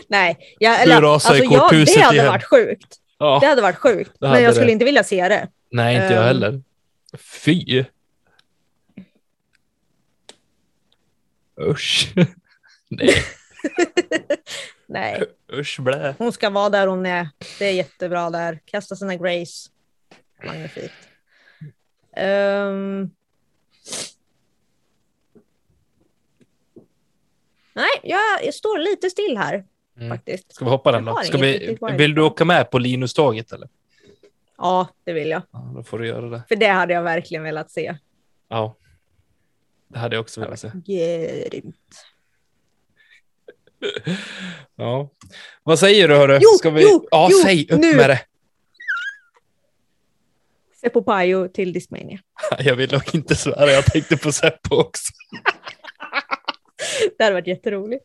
[0.09, 2.27] Nej, jag, eller, alltså, jag, det hade igen.
[2.27, 2.97] varit sjukt.
[3.19, 4.13] Ja, Det hade varit sjukt.
[4.21, 4.73] Men jag skulle det.
[4.73, 5.49] inte vilja se det.
[5.71, 6.27] Nej, inte jag Ehm.
[6.27, 6.63] heller.
[7.19, 7.85] Fy.
[11.61, 12.13] Usch.
[12.89, 13.15] nej,
[14.87, 16.15] Nej, usch blä.
[16.19, 17.29] hon ska vara där hon är.
[17.59, 18.61] Det är jättebra där.
[18.65, 19.71] Kasta sina Grace.
[20.45, 20.95] Magnifikt.
[22.17, 23.11] Ehm.
[27.73, 29.65] Nej, jag, jag står lite still här
[29.97, 30.09] Mm.
[30.11, 30.55] faktiskt.
[30.55, 31.17] Ska vi hoppa den då?
[31.25, 33.69] Ska vi, vill du åka med på Linus-tåget eller?
[34.59, 35.43] Ja, det vill jag.
[35.51, 36.43] Ja, då får du göra det.
[36.49, 37.97] För det hade jag verkligen velat se.
[38.49, 38.77] Ja.
[39.89, 40.71] Det hade jag också velat se.
[40.75, 41.77] Grymt.
[44.77, 45.11] Ja.
[45.63, 46.39] Vad säger du hörru?
[46.43, 46.83] Jo, Ska vi...
[46.83, 47.97] jo, ja, jo, säg upp nu.
[47.97, 48.21] med det.
[50.81, 52.19] Seppo Pajo till Discmania.
[52.59, 55.13] Jag vill nog inte svära, jag tänkte på Seppo också.
[57.19, 58.05] Det hade varit jätteroligt.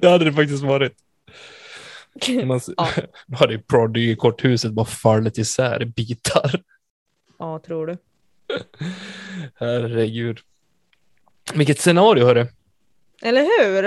[0.00, 0.92] Det hade det faktiskt varit.
[2.44, 2.88] Man, Ja.
[3.38, 6.62] Hade Prodigy i korthuset bara fallit isär i bitar.
[7.38, 7.96] Ja, tror du.
[9.54, 10.38] Herregud.
[11.54, 12.46] Vilket scenario hörru.
[13.22, 13.82] Eller hur?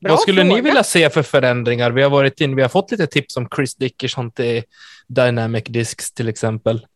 [0.00, 0.62] Bra Vad skulle ni fråga.
[0.62, 1.90] vilja se för förändringar?
[1.90, 4.62] Vi har varit in, vi har fått lite tips om Chris Dickerson till
[5.06, 6.86] Dynamic Discs till exempel.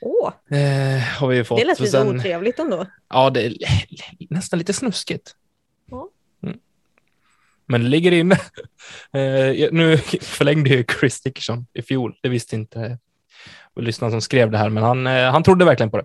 [0.00, 1.58] Åh, Eh, har vi fått.
[1.58, 2.86] det lät lite sen- otrevligt ändå.
[3.08, 3.54] Ja, det är
[4.30, 5.34] nästan lite snuskigt.
[7.68, 7.82] Mm.
[7.82, 8.38] Men ligger inne.
[9.12, 12.18] Eh, nu förlängde ju Chris Dickerson i fjol.
[12.22, 12.98] Det visste inte
[13.80, 16.04] lyssnaren som skrev det här, men han, eh, han trodde verkligen på det.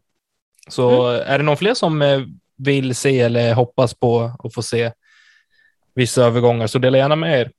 [0.67, 2.21] Så är det någon fler som eh,
[2.57, 4.91] vill se eller hoppas på att få se
[5.95, 7.51] vissa övergångar så dela gärna med er.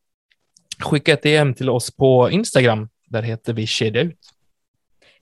[0.80, 2.88] Skicka ett DM till oss på Instagram.
[3.07, 4.18] Där heter vi Kedja ut.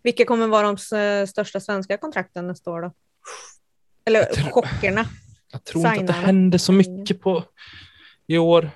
[0.03, 2.93] Vilka kommer vara de s- största svenska kontrakten nästa år då?
[4.05, 5.07] Eller Jag tror- chockerna?
[5.53, 7.45] Jag tror inte att det händer så mycket på
[8.31, 8.71] i år.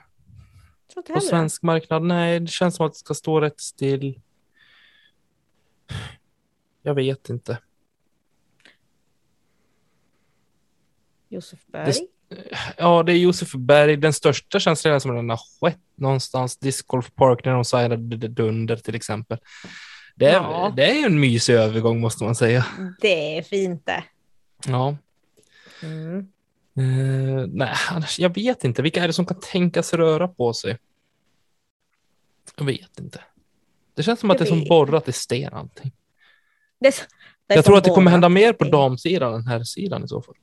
[1.14, 2.02] På svensk marknad?
[2.02, 4.20] Nej, det känns som att det ska stå rätt still.
[6.82, 7.58] Jag vet inte.
[11.28, 11.92] Josef Berg.
[12.76, 13.96] Ja, det är Josef Berg.
[13.96, 16.56] Den största känns redan som den har skett någonstans.
[16.56, 19.38] Disc Golf Park när de signade Dunder till exempel.
[20.14, 20.72] Det är, Ja.
[20.76, 22.66] det är ju en mysig övergång måste man säga.
[23.00, 24.04] Det är fint det.
[24.66, 24.96] Ja.
[25.82, 26.31] Mm.
[26.76, 28.82] Eh, nej, annars, jag vet inte.
[28.82, 30.78] Vilka är det som kan tänkas röra på sig?
[32.56, 33.20] Jag vet inte.
[33.94, 35.92] Det känns som att det är som borrat i sten allting.
[36.78, 36.94] Det, är
[37.46, 40.08] det är Jag tror att det kommer hända mer på damsidan än här sidan i
[40.08, 40.34] så fall.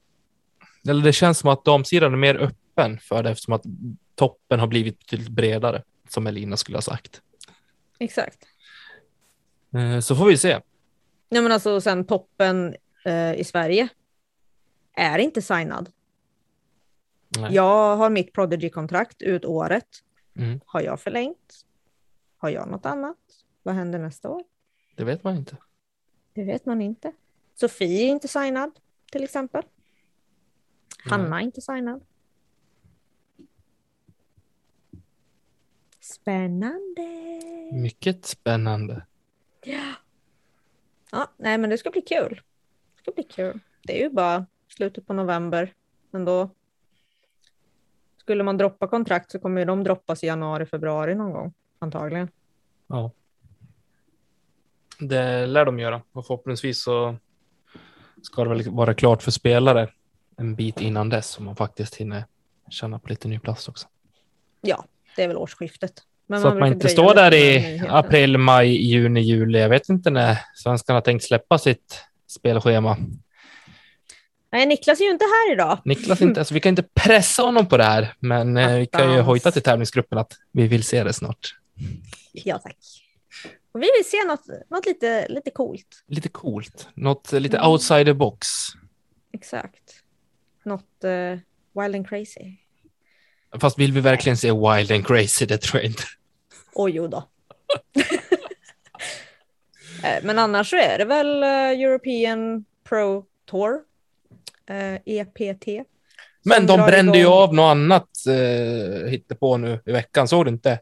[0.88, 3.64] Eller det känns som att damsidan är mer öppen för det eftersom att
[4.16, 7.22] toppen har blivit betydligt bredare, som Elina skulle ha sagt.
[8.00, 8.46] Exakt.
[9.76, 10.60] Eh, Så får vi se.
[11.30, 12.76] Nej men alltså sen toppen
[13.06, 13.88] eh, i Sverige
[14.94, 15.90] är inte signad.
[17.38, 17.54] Nej.
[17.54, 19.88] Jag har mitt Prodigy-kontrakt ut året.
[20.36, 21.66] Mm, Har jag förlängt?
[22.38, 23.18] Har jag något annat?
[23.64, 24.44] Vad händer nästa år?
[24.96, 25.58] det vet man inte.
[26.34, 27.12] Det vet man inte.
[27.56, 28.72] Sofie är inte signad
[29.12, 29.64] till exempel.
[31.06, 32.04] Hanna är inte signad.
[36.00, 37.02] Spännande.
[37.74, 39.06] Mycket spännande.
[41.12, 42.42] Ja, nej, men det ska bli kul.
[42.96, 43.60] Det ska bli kul.
[43.84, 45.74] Det är ju bara slutet på november.
[46.12, 46.50] Men då
[48.30, 52.28] skulle man droppa kontrakt så kommer de droppas i januari, februari någon gång antagligen.
[52.88, 53.12] Ja.
[55.00, 57.16] Det lär de göra och förhoppningsvis så
[58.22, 59.90] ska det väl vara klart för spelare
[60.38, 62.24] en bit innan dess så man faktiskt hinner
[62.70, 63.88] känna på lite ny plats också.
[64.62, 65.94] Ja, det är väl årsskiftet.
[66.28, 69.60] Men så att man inte står där i april, maj, juni, juli.
[69.60, 72.98] Jag vet inte när svenskarna tänkt släppa sitt spelschema.
[74.52, 75.80] Nej, Niklas är ju inte här idag.
[75.86, 79.14] Niklas inte, alltså, vi kan inte pressa honom på det här, men eh, vi kan
[79.14, 81.56] ju hojta till tävlingsgruppen att vi vill se det snart.
[82.32, 82.78] Ja, tack.
[83.72, 86.04] Och vi vill se något, något lite, lite coolt.
[86.08, 87.70] Lite coolt, något lite Mm.
[87.72, 88.47] outside the box.
[89.34, 90.04] Exakt.
[90.66, 91.39] Något eh,
[91.84, 92.56] wild and crazy.
[93.62, 95.45] Fast vill vi verkligen se wild and crazy?
[95.45, 96.04] Det tror jag inte.
[96.74, 97.30] Oj, jo då.
[100.04, 101.50] Eh, Men annars så är det väl eh,
[101.84, 103.80] European Pro Tour, eh,
[105.05, 105.67] EPT.
[106.43, 110.28] Men som de drar brände ju igång- av något annat eh, på nu i veckan.
[110.28, 110.80] Såg du inte?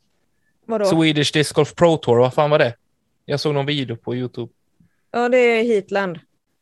[0.65, 0.85] Vadå?
[0.85, 2.75] Swedish Disc Golf Pro Tour, vad fan var det?
[3.25, 4.53] Jag såg någon video på Youtube.
[5.11, 6.19] Ja, det är Heatland.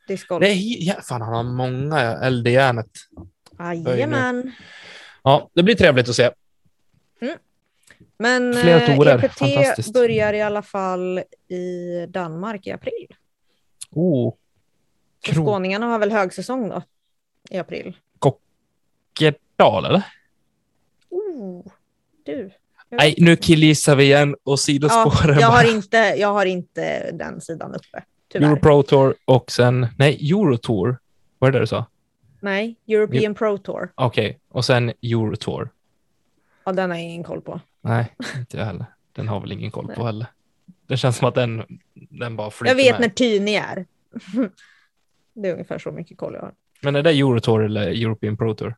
[0.07, 0.41] Discgolf.
[0.41, 2.89] Det är, ja, fan, han har många eld i järnet.
[3.87, 4.51] Jajamän.
[5.23, 6.31] Ja, det blir trevligt att se.
[8.17, 9.23] Men Flera eh.
[9.23, 9.93] EPT Fantastiskt.
[9.93, 13.07] börjar i alla fall i Danmark i april.
[13.91, 14.33] Oh.
[15.33, 16.83] Skåningarna har väl högsäsong då
[17.49, 17.97] i april.
[19.13, 20.03] Krokedal, eller?
[21.09, 21.65] Oh,
[22.25, 22.51] du.
[22.89, 25.71] Nej, nu killgissar vi igen och ja, sidospårar jag, har bara.
[25.71, 28.03] inte, jag har inte den sidan uppe.
[28.27, 28.47] Tyvärr.
[28.47, 30.97] Euro Pro Tour och sen, nej, Euro Tour.
[31.39, 31.85] Var det det du sa?
[32.39, 33.91] Nej, European Pro Tour.
[33.95, 35.69] Okej, och sen Euro Tour.
[36.63, 37.59] Ja, den har jag ingen koll på.
[37.81, 38.85] Nej, inte jag heller.
[39.13, 40.27] Den har väl ingen koll på heller.
[40.87, 43.01] Det känns som att den, den bara flyter Jag vet med.
[43.01, 43.85] när Tyni är.
[45.33, 46.53] det är ungefär så mycket koll jag har.
[46.85, 48.75] Men är det Euro Tour eller European Pro Tour?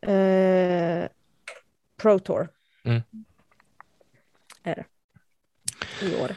[0.00, 1.08] Eh,
[1.96, 2.48] Pro Tour.
[2.84, 3.02] Mm.
[4.62, 4.84] Är det.
[6.06, 6.36] I år.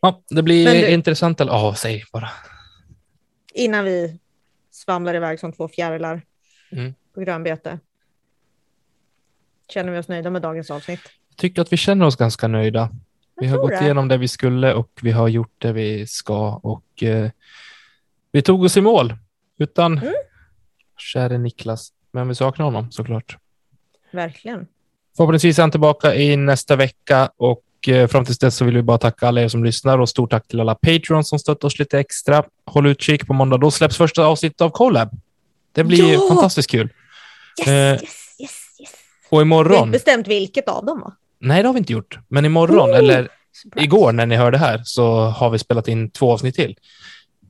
[0.00, 1.40] Ja, det blir du- intressant.
[1.40, 2.28] Eller, ja, säg bara.
[3.54, 4.20] Innan vi
[4.70, 6.22] svamlar iväg som två fjärilar
[6.70, 6.94] Mm.
[7.14, 7.78] på grönbete.
[9.68, 11.00] Känner vi oss nöjda med dagens avsnitt?
[11.28, 12.90] Jag tycker att vi känner oss ganska nöjda.
[13.40, 13.84] Vi har gått det.
[13.84, 17.30] igenom det vi skulle och vi har gjort det vi ska och eh,
[18.32, 19.14] vi tog oss i mål
[19.58, 20.14] utan Mm.
[21.12, 21.92] käre Niklas.
[22.12, 23.36] Men vi saknar honom såklart.
[24.12, 24.66] Verkligen.
[25.16, 28.82] Förhoppningsvis är han tillbaka i nästa vecka och eh, fram tills dess så vill vi
[28.82, 31.78] bara tacka alla er som lyssnar och stort tack till alla Patreons som stöttar oss
[31.78, 32.42] lite extra.
[32.66, 33.56] Håll utkik på måndag.
[33.58, 35.08] Då släpps första avsnittet av Collab.
[35.72, 36.20] Det blir Ja!
[36.28, 36.88] fantastiskt kul.
[37.60, 38.90] Yes, Eh, yes, yes, yes.
[39.30, 41.12] Och Vi har imorgon, inte bestämt vilket av dem va?
[41.38, 42.96] nej det har vi inte gjort, men imorgon Oh!
[42.98, 43.84] eller Surprise.
[43.84, 46.76] igår när ni hör det här så har vi spelat in två avsnitt till.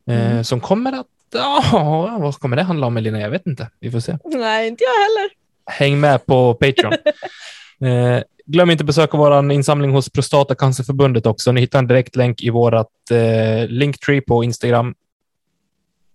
[0.08, 0.44] Eh, Mm.
[0.44, 3.20] Som kommer att, ja, vad kommer det handla om Elina?
[3.20, 3.70] Jag vet inte.
[3.80, 4.18] Vi får se.
[4.24, 5.30] Nej, inte jag heller.
[5.66, 6.92] Häng med på Patreon.
[7.88, 11.52] eh, glöm inte att besöka vår insamling hos Prostatacancerförbundet också.
[11.52, 14.94] Ni hittar en direkt länk i vårt eh, Linktree på Instagram.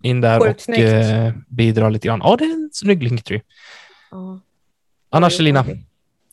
[0.02, 0.80] In där Sjukt och snyggt.
[0.80, 2.20] eh, bidra lite grann.
[2.24, 3.40] Ja, det är en snygg Linktree.
[4.10, 4.40] Ja.
[5.10, 5.66] Annars Elina,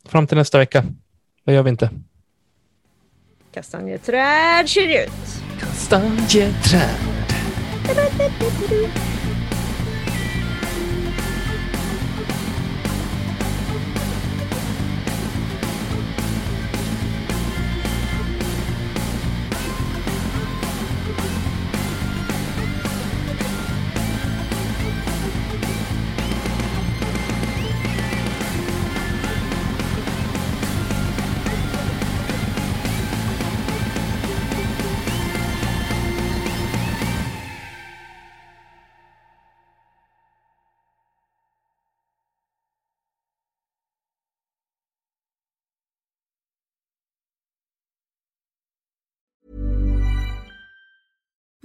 [0.06, 0.84] fram till nästa vecka.
[1.44, 1.90] Vad gör vi inte?
[3.54, 5.12] Kastanjeträd ser ut.
[5.60, 7.21] Kastanjeträd.
[7.94, 8.08] どこ
[8.72, 9.21] にいる?